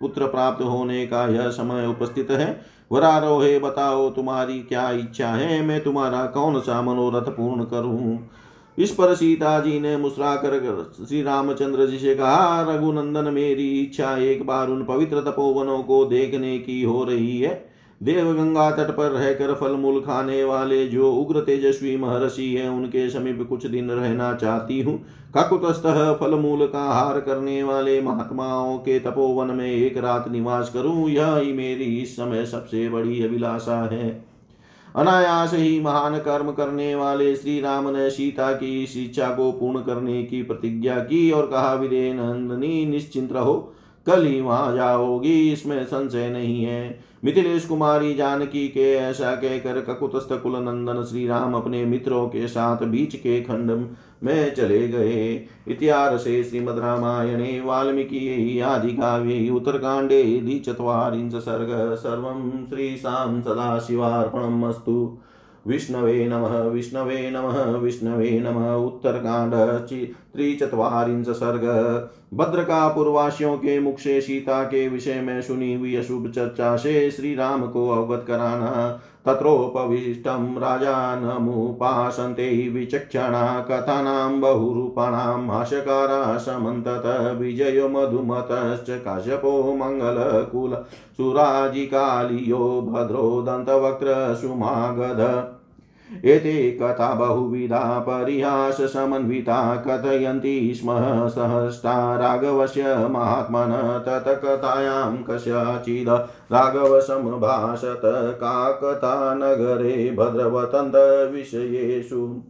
पुत्र 0.00 0.26
प्राप्त 0.26 0.62
होने 0.62 1.06
का 1.06 1.26
यह 1.28 1.48
समय 1.48 1.86
उपस्थित 1.86 2.30
है। 2.30 2.60
वरारोहे, 2.92 3.58
बताओ 3.58 4.10
तुम्हारी 4.10 4.58
क्या 4.58 4.90
इच्छा 4.90 5.28
है? 5.28 5.62
मैं 5.62 5.82
तुम्हारा 5.84 6.24
कौन 6.26 6.60
सा 6.60 6.82
मनोरथ 6.82 7.28
पूर्ण 7.28 7.64
करूँ? 7.64 8.28
इस 8.78 8.90
पर 8.90 9.14
सीता 9.14 9.58
जी 9.60 9.80
ने 9.80 9.96
मुस्कुरा 9.96 10.34
कर 10.36 11.06
श्री 11.06 11.22
रामचंद्र 11.22 11.86
जी 11.86 11.98
से 11.98 12.14
कहा, 12.14 12.60
रघुनंदन, 12.62 13.32
मेरी 13.34 13.68
इच्छा 13.80 14.16
एक 14.18 14.46
बार 14.46 14.68
उन 14.68 14.84
पवित्र 14.84 15.20
तपोवनों 15.20 15.82
को 15.82 16.04
देखने 16.04 16.58
की 16.58 16.82
हो 16.82 17.04
रही 17.04 17.40
है। 17.40 17.65
देव 18.00 18.32
गंगा 18.32 18.70
तट 18.70 18.90
पर 18.90 19.10
रहकर 19.10 19.54
फल 19.54 19.72
मूल 19.72 20.00
खाने 20.00 20.44
वाले 20.44 20.86
जो 20.86 21.12
उग्र 21.12 21.40
तेजस्वी 21.40 21.96
महर्षि 21.96 22.54
है, 22.54 22.68
उनके 22.68 23.08
समीप 23.10 23.46
कुछ 23.48 23.66
दिन 23.66 23.90
रहना 23.90 24.34
चाहती 24.34 24.80
हूँ। 24.82 24.96
काकुतस्थ 25.34 25.86
फल 26.20 26.34
मूल 26.34 26.66
का 26.66 26.84
हार 26.84 27.20
करने 27.20 27.62
वाले 27.62 28.00
महात्माओं 28.00 28.76
के 28.78 28.98
तपोवन 28.98 29.46
में 29.46 29.66
एक 29.66 29.98
रात 29.98 30.28
निवास 30.28 30.70
करूँ, 30.74 31.08
यह 31.10 31.36
ही 31.36 31.52
मेरी 31.52 31.84
इस 31.84 32.16
समय 32.16 32.46
सबसे 32.46 32.88
बड़ी 32.88 33.22
अभिलाषा 33.22 33.82
है। 33.92 34.26
अनायास 34.96 35.54
ही 35.54 35.80
महान 35.80 36.18
कर्म 36.18 36.50
करने 36.52 36.94
वाले 36.94 37.34
श्री 37.36 37.60
राम 37.60 37.88
ने 37.88 38.10
सीता 38.10 38.52
की 38.52 38.82
इस 38.84 38.96
इच्छा 38.96 39.28
को 39.30 39.52
पूर्ण 39.52 39.80
करने 39.80 40.22
की 40.22 40.42
प्रतिज्ञा 40.42 40.98
की 40.98 41.30
और 41.30 41.46
कहा 41.46 41.74
विदे 41.74 42.12
नंदनी, 42.12 42.86
निश्चिंत 42.86 43.32
रहो। 43.32 43.72
कल 44.06 44.26
ही 44.26 44.40
वहाँ 44.40 44.74
जाओगी, 44.76 45.52
इसमें 45.52 45.84
संशय 45.84 46.28
नहीं 46.28 46.64
है। 46.64 46.98
मिथिलेश 47.24 47.66
कुमारी 47.66 48.14
जानकी 48.14 48.68
के 48.68 48.92
ऐसा 48.92 49.34
कहकर 49.34 49.80
ककुतस्थ 49.80 50.32
कुल 50.42 50.56
नंदन 50.56 51.02
श्री 51.04 51.26
राम 51.26 51.54
अपने 51.54 51.84
मित्रों 51.84 52.26
के 52.28 52.48
साथ 52.48 52.84
बीच 52.84 53.16
के 53.16 53.40
खंड 53.40 53.70
में 54.22 54.54
चले 54.54 54.88
गए। 54.88 55.46
इतिहासे 55.68 56.42
श्रीमद् 56.44 56.78
रामायणे, 56.78 57.60
वाल्मीकि 57.60 58.60
आदि 58.60 58.92
काव्ये 58.92 59.48
उत्तरकाण्डे 59.50 60.22
द्विचत्वारिंश 60.40 61.34
सर्ग 61.34 61.68
सर्व 61.68 61.94
सर्वं 61.96 62.66
श्रीशां 62.66 63.40
सदाशिवार्पणम् 63.42 64.64
अस्तु। 64.64 65.18
विष्णवे 65.66 66.28
नमः 66.28 66.62
विष्णवे 66.62 67.30
नमः 67.30 67.78
विष्णवे 67.78 68.40
नमः 68.40 68.74
उत्तरकांड 68.74 69.52
त्रिचत्वारिंश 70.34 71.28
सर्ग। 71.28 71.62
भद्र 72.34 72.62
का 72.62 72.88
पूर्वासियों 72.88 73.56
के 73.56 73.80
मुख 73.80 73.98
से 73.98 74.20
सीता 74.20 74.62
के 74.62 74.88
विषय 74.88 75.20
में 75.20 75.42
सुनी 75.42 75.74
हुई 75.74 75.96
अशुभ 75.96 76.30
चर्चा 76.30 76.76
से 76.76 77.10
श्री 77.10 77.34
राम 77.34 77.66
को 77.66 77.90
अवगत 77.90 78.24
कराना। 78.28 79.00
तत्रोपविष्टं 79.26 80.58
राजानमुपासन्ते 80.58 82.68
विचक्षणा 82.68 83.60
कथानां 83.60 84.40
बहुरूपाणां 84.40 85.48
हास्यकारा 85.48 86.38
समन्तत 86.38 87.36
विजयो 87.40 87.88
मधुमतश्च 87.88 88.86
काश्यपो 88.90 89.74
मङ्गलकुल 89.74 90.84
सुराजिकालियो 91.16 92.90
भद्रो 92.92 93.42
दन्तवक्र 93.42 94.34
सुमागध। 94.34 95.55
एते 96.24 96.78
कथा 96.82 97.14
बहुविधा 97.14 98.00
परिहाससमन्विता 98.00 99.76
कथयन्ति 99.76 100.74
स्म 100.74 100.98
सहस्ता 101.28 102.16
राघवस्य 102.16 103.08
महात्मन 103.10 104.02
तत्कथायां 104.06 105.22
कस्यचिद 105.22 106.08
राघवसमभाषत 106.52 108.00
काकतानगरे 108.42 110.16
भद्रवतन्तविषयेषु 110.18 112.42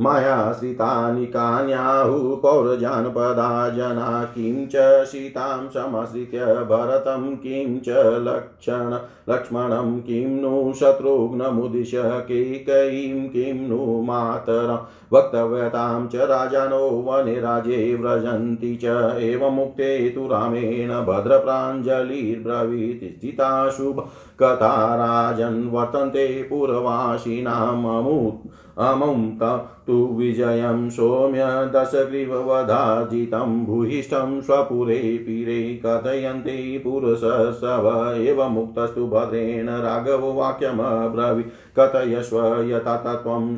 मायाश्रितानि 0.00 1.26
कान्याहुः 1.26 2.36
पौरजनपदा 2.40 3.68
जना 3.68 4.24
किं 4.24 4.66
च 4.66 5.04
सीतां 5.06 5.68
समाश्रित्य 5.68 6.44
भरतं 6.44 7.36
किं 7.36 7.80
च 7.80 7.88
लक्षण 8.28 8.98
लक्ष्मणं 9.32 10.00
किं 10.00 10.26
नु 10.26 10.74
शत्रुघ्नमुदिश 10.74 11.92
कैकयीं 11.94 13.28
किं 13.28 13.54
नु 13.68 14.00
मातरं 14.02 14.78
वक्तव्यतां 15.12 16.08
च 16.08 16.28
राजानो 16.30 17.04
वने 17.06 17.40
राजे 17.40 17.94
व्रजन्ति 17.94 18.78
च। 18.84 19.16
एवमुक्ते 19.20 20.10
तु 20.10 20.28
रामेण 20.28 20.92
भद्रप्राञ्जलिर्ब्रवीति 21.06 23.16
स्थिता 23.18 23.70
शुभ 23.70 24.08
कथा 24.42 24.94
राजन् 24.94 25.72
वर्तन्ते 25.72 26.42
पुरवासिनाममुत् 26.42 28.46
अमुं 28.78 29.60
तु 29.86 29.92
विजयं 29.92 30.88
सौम्य 30.90 31.44
दशग्रीववधाजितं 31.74 33.66
भूयिष्ठं 33.66 34.40
स्वपुरे 34.40 35.24
पीरे 35.26 35.80
कथयन्ति 35.86 36.80
पुरुषसव 36.84 38.14
एव 38.16 38.48
मुक्तस्तु 38.48 39.06
भद्रेण 39.06 39.68
राघववाक्यमब्रवि 39.84 41.44
कथयस्व 41.78 42.64
यथा 42.68 42.96
तत्त्वं 42.96 43.56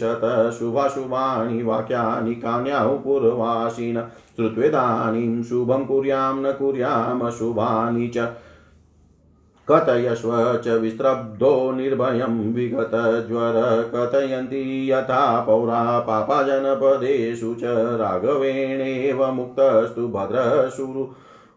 सर्वनिरवशेषत 0.00 0.58
शुभाशुभानि 0.58 1.62
वाक्यानि 1.62 2.34
कान्याः 2.34 2.86
पूर्वासिन। 2.86 4.02
श्रुत्वेदानीं 4.36 5.42
शुभं 5.42 5.84
कुर्यां 5.86 6.34
न 6.34 6.52
कुर्यामशुभानि 6.52 8.08
च। 8.08 8.28
कथयस्व 9.70 10.62
च 10.64 10.68
विस्रब्धो 10.68 11.72
निर्भयं 11.72 12.52
विगतज्वर 12.52 13.56
कथयन्ति 13.94 14.92
यथा 14.92 15.40
पौरा 15.40 15.98
पापाजनपदेषु 15.98 17.54
च 17.54 17.60
राघवेणेव 18.00 19.30
मुक्तस्तु 19.30 20.08
भद्रशुरु 20.08 21.06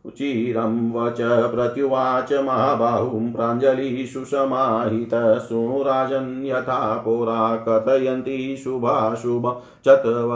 चिरं 0.09 0.91
वच 0.91 1.17
प्रत्युवाच 1.51 2.31
महाबाहुं 2.33 3.31
प्राञ्जलिषु 3.31 4.23
यथा 6.45 6.97
पुरा 7.05 7.55
कथयन्ति 7.67 8.55
शुभाशुभ 8.63 9.47
चत्व 9.85 10.33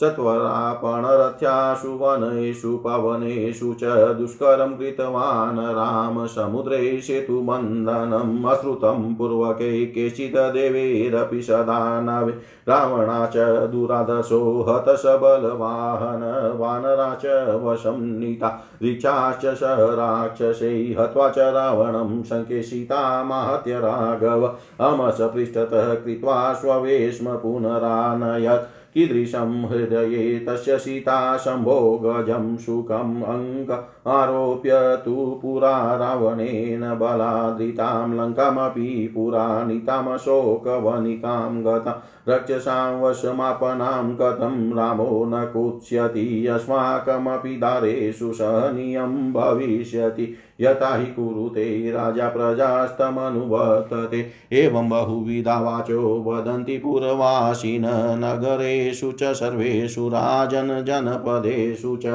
चत्वरापणरथ्याशु 0.00 1.88
वनेषु 1.88 2.76
पवनेषु 2.76 3.74
च 3.74 3.84
दुष्करं 4.20 4.76
कृतवान् 4.76 5.58
रामसमुद्रे 5.58 7.00
सेतुबन्धनम् 7.00 8.44
अश्रुतं 8.44 9.14
पूर्वकै 9.14 9.84
केचिदेवैरपि 9.86 11.42
सदा 11.42 12.00
नवे। 12.00 12.32
रावणा 12.68 13.26
च 13.26 13.36
दुरादशो 13.66 14.66
हतशबलवाहन, 14.68 16.52
वानरा 16.56 17.14
च 17.14 17.26
वशं 17.64 18.18
नीता 18.20 18.64
ऋक्षाश्च 18.82 19.54
स 19.54 19.60
राक्षसै 19.62 20.96
हत्वा 20.98 21.28
च 21.28 21.38
रावणं 21.38 22.22
शङ्के 22.22 22.62
सीता 22.62 23.22
माहत्य 23.22 23.80
राघव। 23.80 24.56
अमसपृष्ठतः 24.80 25.94
कृत्वा 25.94 26.52
स्ववेश्म 26.52 27.36
पुनरानयत्। 27.36 28.75
कीदृशं 28.96 29.50
हृदये 29.70 30.38
तस्य 30.46 30.78
सीता 30.84 31.16
शम्भो 31.44 31.76
गजं 32.04 32.56
सुखम् 32.64 33.16
अङ्क 33.32 33.70
आरोप्य 34.06 35.02
तु 35.04 35.38
पुरा 35.42 35.96
रावणेन 35.96 36.80
बलादृतां 36.80 38.14
लङ्कामपि 38.14 39.12
पुराणितामशोकवनिकां 39.14 41.62
गता। 41.62 42.02
रक्षसां 42.28 43.00
वशमापनां 43.00 44.14
कथं 44.14 44.76
रामो 44.76 45.24
न 45.28 45.44
कुत्स्यति 45.44 46.46
अस्माकमपि 46.46 47.56
दारेषु 47.56 48.32
सहनीयं 48.32 49.32
भविष्यति। 49.32 50.34
यथा 50.60 50.96
हि 50.96 51.06
कुरुते 51.06 51.90
राजा 51.90 52.28
प्रजास्तमनुवर्तते। 52.28 54.26
एवं 54.52 54.88
बहुविधा 54.88 55.60
वाचो 55.60 56.24
वदन्ति 56.26 56.78
पुरवासिन 56.78 58.20
नगरेषु 58.24 59.12
च 59.12 59.22
सर्वेषु 59.22 60.08
राजन 60.08 60.84
जनपदेषु 60.84 61.96
च। 61.96 62.06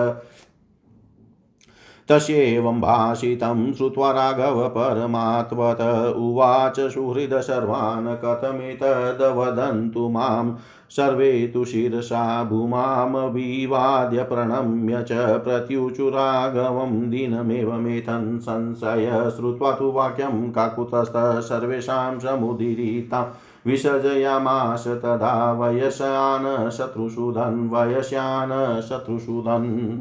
तस्येवं 2.11 2.81
भाषितं 2.81 3.73
श्रुत्वा 3.73 4.11
राघव 4.11 4.69
परमात्वत 4.69 6.15
उवाच 6.15 6.79
सुहृद 6.79 7.29
सर्वान् 7.33 8.07
कथमेतद्वदन्तु 8.07 10.09
माँ। 10.09 10.57
सर्वे 10.89 11.51
तु 11.53 11.65
शिरसा 11.65 12.43
भूमामभिवाद्य 12.43 14.23
प्रणम्य 14.23 15.03
च 15.03 15.11
प्रत्युचुराघवं 15.11 17.09
दिनमेवमेतन् 17.09 18.39
संशय। 18.39 19.31
श्रुत्वा 19.35 19.71
तु 19.71 19.91
वाक्यं 19.91 20.51
काकुतस्थः, 20.51 21.39
सर्वेषां 21.39 22.19
समुदीरितां। 22.19 23.25
विसर्जयामास 23.67 24.87
तदा 24.87 25.53
वयस्यान् 25.53 26.71
शत्रुषुधन् 26.71 27.69
वयस्यान् 27.69 28.81
शत्रुषुधन् 28.81 29.99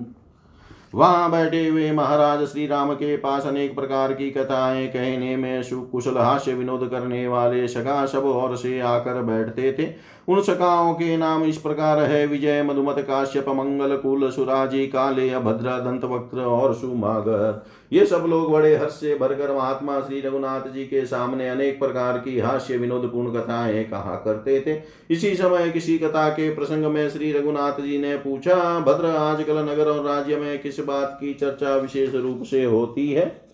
वहाँ 0.93 1.31
बैठे 1.31 1.67
हुए 1.69 1.91
महाराज 1.93 2.41
श्री 2.49 2.67
राम 2.67 2.93
के 2.95 3.17
पास 3.17 3.45
अनेक 3.47 3.75
प्रकार 3.75 4.13
की 4.13 4.31
कथाएँ 4.31 4.87
कहने 4.89 5.37
में 5.37 5.63
सुकुशल 5.63 6.19
हास्य 6.19 6.55
विनोद 6.55 6.89
करने 6.91 7.27
वाले 7.29 7.67
सखा 7.69 8.05
सब 8.07 8.25
और 8.27 8.57
से 8.57 8.81
आकर 8.81 9.23
बैठते 9.23 9.73
थे। 9.73 9.85
उन 10.29 10.43
सखाओं 10.43 10.93
के 10.95 11.17
नाम 11.17 11.45
इस 11.45 11.57
प्रकार 11.57 11.99
है, 11.99 12.27
विजय 12.27 12.63
मधुमत 12.63 12.99
काश्यप 12.99 13.49
मंगल 13.49 13.97
कुल 13.97 14.31
सुराजी, 14.31 14.87
काले, 14.87 15.31
अभद्र 15.31 15.71
दंत 15.81 16.05
वक्त्र 16.05 16.41
और 16.41 16.75
सुमागर 16.75 17.67
ये 17.93 18.07
सब 18.07 18.25
लोग 18.29 18.53
बड़े 18.53 18.77
हर्ष 18.77 18.93
से 18.93 19.15
भरकर 19.19 19.55
महात्मा 19.55 20.01
श्री 20.01 20.21
रघुनाथ 20.21 20.69
जी 20.71 20.85
के 20.85 21.05
सामने 21.07 21.49
अनेक 21.49 21.79
प्रकार 21.79 22.19
की 22.19 22.39
हास्य 22.39 22.77
विनोद 22.77 23.11
पूर्ण 23.13 23.41
कथाएँ 23.41 23.85
कहा 23.85 24.15
करते 24.25 24.61
थे। 24.61 24.81
इसी 25.15 25.35
समय 25.35 25.71
किसी 25.71 25.99
कथा 25.99 26.29
के 26.29 26.55
प्रसंग 26.55 26.85
में 26.85 27.09
श्री 27.11 27.33
रघुनाथ 27.33 27.81
जी 27.81 27.99
ने 27.99 28.17
पूछा, 28.17 28.81
भद्र, 28.81 29.07
आजकल 29.07 29.59
नगर 29.59 29.89
और 29.89 30.05
राज्य 30.07 30.37
में 30.37 30.59
किस 30.59 30.81
बात 30.81 31.19
की 31.21 31.35
चर्चा 31.35 31.77
विशेष 31.77 32.15
रूप 32.15 32.43
से 32.43 32.65
होती 32.65 33.11
है? 33.13 33.50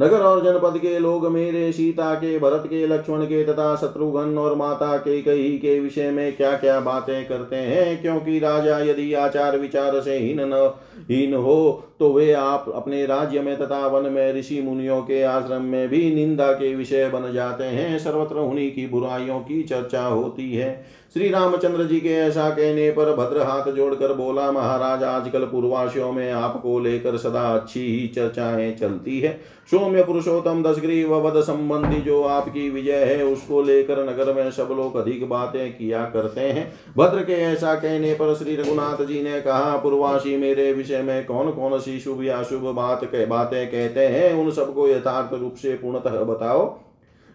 नगर 0.00 0.20
और 0.20 0.44
जनपद 0.44 0.78
के 0.78 0.98
लोग 0.98 1.26
मेरे, 1.26 1.72
सीता 1.72 2.14
के, 2.14 2.38
भरत 2.38 2.62
के, 2.66 2.86
लक्ष्मण 2.86 3.24
के 3.24 3.44
तथा 3.44 3.76
शत्रुघ्न 3.76 4.38
और 4.38 4.54
माता 4.54 4.96
के 4.96 5.22
कही 5.22 5.58
के 5.58 5.80
विषय 5.80 6.10
में 6.10 6.36
क्या 6.36 6.56
क्या 6.56 6.80
बातें 6.80 7.28
करते 7.28 7.56
हैं? 7.56 8.02
क्योंकि 8.02 8.38
राजा 8.38 8.78
यदि 8.78 9.14
आचार 9.14 9.58
विचार 9.58 10.00
से 10.00 10.18
हीन 10.18 10.40
न, 10.40 10.74
हीन 11.10 11.34
हो 11.34 11.84
तो 12.00 12.12
वे 12.12 12.32
आप 12.32 12.72
अपने 12.74 13.06
राज्य 13.06 13.40
में 13.40 13.58
तथा 13.58 13.86
वन 13.86 14.12
में 14.12 14.34
ऋषि 14.34 14.60
मुनियों 14.62 15.02
के 15.02 15.22
आश्रम 15.22 15.62
में 15.62 15.88
भी 15.88 16.14
निंदा 16.14 16.52
के 16.52 16.74
विषय 16.74 17.08
बन 17.08 17.32
जाते 17.32 17.64
हैं। 17.64 17.98
सर्वत्र 17.98 18.36
उन्हीं 18.36 18.70
की 18.72 18.86
बुराइयों 18.86 19.40
की 19.40 19.62
चर्चा 19.62 20.04
होती 20.04 20.52
है। 20.52 20.98
श्री 21.14 21.28
रामचंद्र 21.28 21.84
जी 21.84 22.00
के 22.00 22.08
ऐसा 22.08 22.50
कहने 22.50 22.90
पर 22.90 23.16
भद्र 23.16 23.42
हाथ 23.42 23.72
जोड़कर 23.72 24.12
बोला, 24.12 24.52
महाराज, 24.52 25.02
आजकल 25.02 25.40
पूर्वाशियों 25.40 26.12
में 26.12 26.32
आपको 26.32 26.80
लेकर 26.80 27.16
सदा 27.16 27.54
अच्छी 27.54 27.80
ही 27.80 28.08
चर्चाएँ 28.08 28.76
चलती 28.76 29.20
है। 29.20 29.40
सौम्य 29.70 30.04
पुरुषोत्तम 30.04 30.62
दशग्रीव 30.62 31.14
वध 31.14 31.42
संबंधी 31.42 32.00
जो 32.00 32.22
आपकी 32.22 32.70
विजय 32.70 33.04
है, 33.04 33.24
उसको 33.24 33.62
लेकर 33.62 33.98
नगर 34.10 34.32
में 34.32 34.50
सब 34.50 34.68
लोग 34.70 34.96
अधिक 34.96 35.28
बातें 35.28 35.72
किया 35.72 36.04
करते 36.04 36.40
हैं। 36.40 36.72
भद्र 36.96 37.22
के 37.22 37.32
ऐसा 37.32 37.74
कहने 37.74 38.14
पर 38.14 38.34
श्री 38.34 38.56
रघुनाथ 38.56 39.04
जी 39.04 39.22
ने 39.22 39.40
कहा, 39.40 39.76
पूर्वाशी, 39.76 40.36
मेरे 40.36 40.72
विषय 40.72 41.02
में 41.02 41.26
कौन 41.26 41.50
कौन 41.50 41.78
सी 41.88 42.00
शुभ 42.00 42.22
या 42.22 42.42
शुभ 42.42 42.62
बात 42.74 43.04
के 43.04 43.26
बातें 43.26 43.66
कहते 43.66 44.00
हैं, 44.00 44.34
उन 44.34 44.50
सबको 44.50 44.88
यथार्थ 44.88 45.34
रूप 45.34 45.54
से 45.54 45.74
पूर्णतः 45.74 46.22
बताओ। 46.24 46.78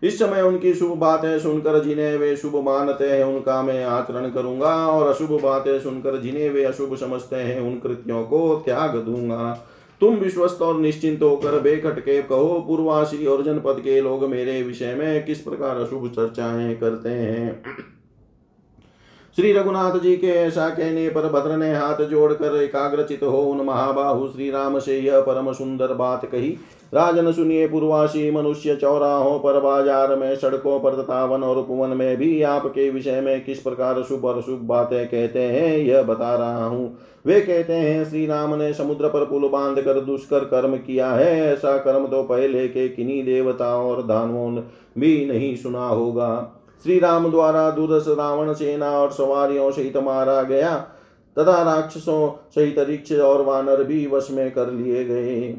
इस 0.03 0.19
समय 0.19 0.41
उनकी 0.41 0.73
शुभ 0.73 0.97
बातें 0.97 1.39
सुनकर 1.39 1.83
जिन्हें 1.83 2.17
वे 2.17 2.35
शुभ 2.35 2.55
मानते 2.55 3.09
हैं 3.09 3.23
उनका 3.23 3.61
मैं 3.61 3.83
आचरण 3.85 4.29
करूँगा 4.29 4.75
और 4.87 5.07
अशुभ 5.07 5.31
बातें 5.41 5.79
सुनकर 5.79 6.19
जिन्हें 6.21 6.49
वे 6.49 6.63
अशुभ 6.63 6.95
समझते 6.95 7.35
हैं, 7.35 7.59
उन 7.61 7.79
कृत्यों 7.79 8.23
को 8.23 8.61
त्याग 8.65 8.95
दूँगा। 8.95 9.67
तुम 10.01 10.15
विश्वस्त 10.15 10.61
और 10.61 10.79
निश्चिंत 10.79 11.21
होकर 11.23 11.59
बेखटके 11.59 12.21
कहो, 12.21 12.59
पूर्वासी 12.67 13.25
और 13.25 13.43
जनपद 13.43 13.81
के 13.83 14.01
लोग 14.01 14.29
मेरे 14.29 14.61
विषय 14.63 14.95
में 14.95 15.25
किस 15.25 15.39
प्रकार 15.39 15.77
अशुभ 15.77 16.07
चर्चाएँ 16.07 16.75
करते 16.75 17.09
हैं? 17.09 17.63
श्री 19.37 19.51
रघुनाथ 19.53 19.97
जी 19.99 20.15
के 20.15 20.27
ऐसा 20.27 20.67
कहने 20.69 21.07
पर 21.09 21.27
भद्र 21.29 21.55
ने 21.57 21.73
हाथ 21.73 22.01
जोड़कर 22.05 22.55
एकाग्रचित 22.55 23.23
हो 23.23 23.41
उन 23.41 23.65
महाबाहु 23.65 24.27
श्री 24.27 24.49
राम 24.51 24.77
से 24.79 24.99
यह 24.99 25.21
परम 25.21 25.51
सुंदर 25.53 25.93
बात 25.93 26.25
कही। 26.25 26.49
राजन 26.93 27.31
सुनिए 27.31 27.67
पूर्वासी, 27.67 28.29
मनुष्य 28.31 28.75
चौराहों 28.75 29.39
पर 29.39 29.59
बाज़ार 29.59 30.15
में, 30.15 30.35
सड़कों 30.35 30.79
पर 30.79 31.01
तथा 31.01 31.23
वन 31.25 31.43
और 31.43 31.57
उपवन 31.57 31.97
में 31.97 32.17
भी 32.17 32.41
आपके 32.41 32.89
विषय 32.89 33.21
में 33.21 33.43
किस 33.45 33.59
प्रकार 33.59 34.03
शुभ 34.03 34.25
और 34.25 34.41
शुभ 34.41 34.59
बातें 34.59 35.07
कहते 35.07 35.43
हैं, 35.43 35.77
यह 35.77 36.03
बता 36.03 36.35
रहा 36.35 36.65
हूँ। 36.65 36.97
वे 37.25 37.41
कहते 37.41 37.73
हैं, 37.73 38.03
श्री 38.05 38.25
राम 38.25 38.55
ने 38.55 38.73
समुद्र 38.73 39.07
पर 39.07 39.25
पुल 39.25 39.49
बाँध 39.49 39.81
कर 39.81 39.99
दुष्कर 40.01 40.45
कर्म 40.45 40.77
किया 40.77 41.11
है, 41.11 41.53
ऐसा 41.53 41.77
कर्म 41.77 42.07
तो 42.07 42.23
पहले 42.23 42.67
के 42.67 42.89
किन्हीं 42.89 43.23
देवताओं 43.25 43.89
और 43.89 44.03
दानवों 44.03 44.51
भी 44.97 45.25
नहीं 45.25 45.55
सुना 45.55 45.87
होगा। 45.87 46.59
श्री 46.83 46.99
राम 46.99 47.31
द्वारा 47.31 47.71
दूरस 47.71 48.05
रावण 48.07 48.53
सेना 48.53 48.91
और 48.91 49.11
सवारियों 49.11 49.71
सहित 49.71 49.97
मारा 49.97 50.43
गया, 50.43 50.75
तथा 51.39 51.63
राक्षसों 51.63 52.51
सहित 52.55 52.79
रिक्ष 52.79 53.11
और 53.11 53.41
वानर 53.41 53.83
भी 53.83 54.07
वश 54.07 54.27
में 54.31 54.51
कर 54.51 54.71
लिए 54.71 55.03
गए। 55.05 55.57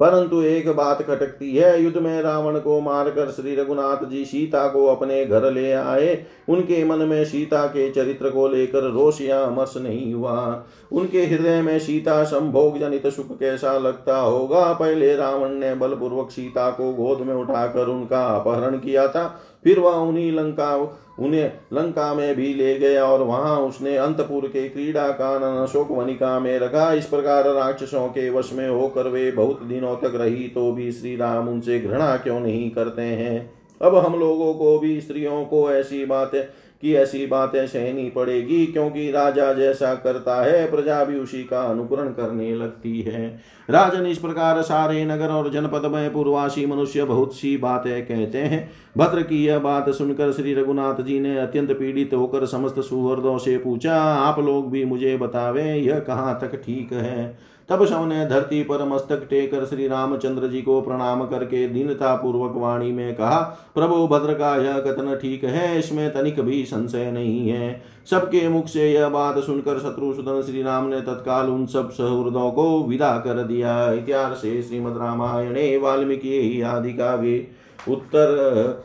परंतु 0.00 0.42
एक 0.42 0.68
बात 0.68 1.02
खटकती 1.02 1.56
है, 1.56 1.82
युद्ध 1.82 1.96
में 1.96 2.22
रावण 2.22 2.58
को 2.58 2.80
मारकर 2.80 3.30
श्री 3.30 3.56
रघुनाथ 3.56 4.06
जी 4.06 4.24
सीता 4.24 4.68
को 4.68 4.86
अपने 4.86 5.24
घर 5.24 5.52
ले 5.52 5.72
आए। 5.72 6.24
उनके 6.48 6.84
मन 6.84 6.98
में 6.98 7.24
सीता 7.24 7.66
के 7.66 7.90
चरित्र 7.90 8.30
को 8.30 8.48
लेकर 8.48 8.82
रोष 8.82 9.20
या 9.20 9.40
अमर्ष 9.40 9.76
नहीं 9.76 10.14
हुआ। 10.14 10.64
उनके 10.92 11.26
हृदय 11.26 11.62
में 11.62 11.78
सीता 11.78 12.24
संभोग 12.24 12.78
जनित 12.78 13.06
सुख 13.06 13.38
कैसा 13.38 13.78
लगता 13.78 14.18
होगा? 14.18 14.72
पहले 14.72 15.16
रावण 15.16 15.48
ने 15.48 15.74
बलपूर्वक 15.74 16.30
सीता 16.30 16.70
को 16.70 16.92
गोद 16.92 17.18
में 17.18 17.34
उठाकर 17.34 17.86
उनका 17.86 18.26
अपहरण 18.26 18.78
किया 18.78 19.08
था। 19.08 19.40
फिर 19.64 19.78
वह 19.80 19.92
उन्हीं 19.92 20.32
लंका, 20.32 20.74
उन्हें 21.18 21.52
लंका 21.72 22.14
में 22.14 22.34
भी 22.36 22.54
ले 22.54 22.78
गए 22.78 22.96
और 22.96 23.22
वहाँ 23.22 23.56
उसने 23.60 23.96
अंतपुर 23.96 24.46
के 24.46 24.68
क्रीड़ा 24.68 25.08
कानन 25.08 25.62
अशोक 25.62 25.90
वनिका 25.90 26.38
में 26.40 26.58
रखा। 26.58 26.92
इस 26.92 27.06
प्रकार 27.06 27.44
राक्षसों 27.44 28.08
के 28.08 28.30
वश 28.30 28.52
में 28.52 28.68
होकर 28.68 29.08
वे 29.08 29.30
बहुत 29.30 29.62
दिनों 29.62 29.96
तक 29.96 30.12
रही 30.14 30.48
तो 30.48 30.72
भी 30.72 30.92
श्री 30.92 31.16
राम 31.16 31.48
उनसे 31.48 31.78
घृणा 31.80 32.16
क्यों 32.16 32.40
नहीं 32.40 32.70
करते 32.70 33.02
हैं? 33.02 33.50
अब 33.82 33.96
हम 33.96 34.18
लोगों 34.20 34.54
को 34.54 34.78
भी 34.78 35.00
स्त्रियों 35.00 35.44
को 35.44 35.70
ऐसी 35.70 36.04
बातें 36.04 36.42
कि 36.82 36.94
ऐसी 36.94 37.26
बातें 37.26 37.66
सहनी 37.66 38.08
पड़ेगी, 38.10 38.66
क्योंकि 38.66 39.10
राजा 39.10 39.52
जैसा 39.52 39.94
करता 39.94 40.42
है, 40.42 40.70
प्रजा 40.70 41.04
भी 41.04 41.18
उसी 41.18 41.42
का 41.44 41.62
अनुकरण 41.62 42.08
करने 42.08 42.54
लगती 42.54 43.00
है। 43.02 43.26
राजन 43.70 44.06
इस 44.06 44.18
प्रकार 44.18 44.62
सारे 44.62 45.04
नगर 45.04 45.28
और 45.28 45.50
जनपद 45.50 45.86
में 45.86 46.12
पूर्वासी 46.12 46.66
मनुष्य 46.66 47.04
बहुत 47.04 47.34
सी 47.34 47.56
बातें 47.56 48.06
कहते 48.06 48.38
हैं। 48.38 48.70
भद्र 48.96 49.22
की 49.22 49.44
यह 49.44 49.58
बात 49.58 49.90
सुनकर 49.90 50.32
श्री 50.32 50.54
रघुनाथ 50.54 51.02
जी 51.02 51.20
ने 51.20 51.38
अत्यंत 51.38 51.72
पीड़ित 51.72 52.14
होकर 52.14 52.46
समस्त 52.46 52.80
सुहृदों 52.80 53.38
से 53.38 53.56
पूछा, 53.58 53.96
आप 54.02 54.38
लोग 54.38 54.70
भी 54.70 54.84
मुझे 54.84 55.16
बतावे, 55.16 55.74
यह 55.74 55.98
कहाँ 55.98 56.38
तक 56.40 56.56
ठीक 56.56 56.92
है? 56.92 57.51
तब 57.68 57.84
शव 57.86 58.04
ने 58.04 58.26
धरती 58.26 58.62
पर 58.62 58.84
मस्तक 58.84 59.26
टेकर 59.30 59.64
श्री 59.66 59.86
रामचंद्र 59.88 60.48
जी 60.48 60.62
को 60.62 60.80
प्रणाम 60.80 61.24
करके 61.26 61.66
दीनता 61.68 62.14
पूर्वक 62.14 62.56
वाणी 62.56 62.92
में 62.92 63.14
कहा, 63.14 63.38
प्रभु, 63.74 64.06
भद्र 64.06 64.34
का 64.34 64.54
यह 64.56 64.78
कथन 64.78 65.14
ठीक 65.22 65.44
है? 65.44 65.78
इसमें 65.78 66.12
तनिक 66.14 66.40
भी 66.40 66.64
संशय 66.64 67.10
नहीं 67.10 67.48
है 67.48 67.82
सबके 68.10 68.48
मुख 68.48 68.66
से 68.66 68.92
यह 68.92 69.08
बात 69.08 69.38
सुनकर 69.38 69.78
शत्रुसूदन 69.78 70.42
श्री 70.42 70.62
राम 70.62 70.86
ने 70.86 71.00
तत्काल 71.00 71.50
उन 71.50 71.66
सब 71.66 71.90
सहृदों 71.90 72.50
को 72.50 72.82
विदा 72.82 73.16
कर 73.18 73.42
दिया। 73.44 73.92
इतिहास 73.92 74.40
श्रीमद 74.40 74.98
रामायणे 74.98 75.76
वाल्मीकि 75.76 76.62
आदि 76.62 76.92
काव्ये। 76.92 77.48
उत्तर 77.88 78.82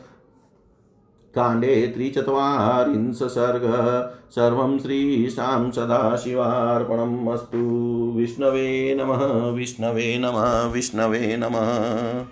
काण्डे 1.38 1.92
त्रिचत्वारिंश 1.94 3.16
सर्ग। 3.16 3.64
सर्वं 4.30 4.78
श्रीशां 4.78 5.70
सदाशिवार्पणम् 5.70 7.28
अस्तु। 7.28 7.58
विष्णवे 8.16 8.94
नमः 8.94 9.50
विष्णवे 9.50 10.18
नमः 10.18 10.66
विष्णवे 10.72 11.36
नमः। 11.36 12.24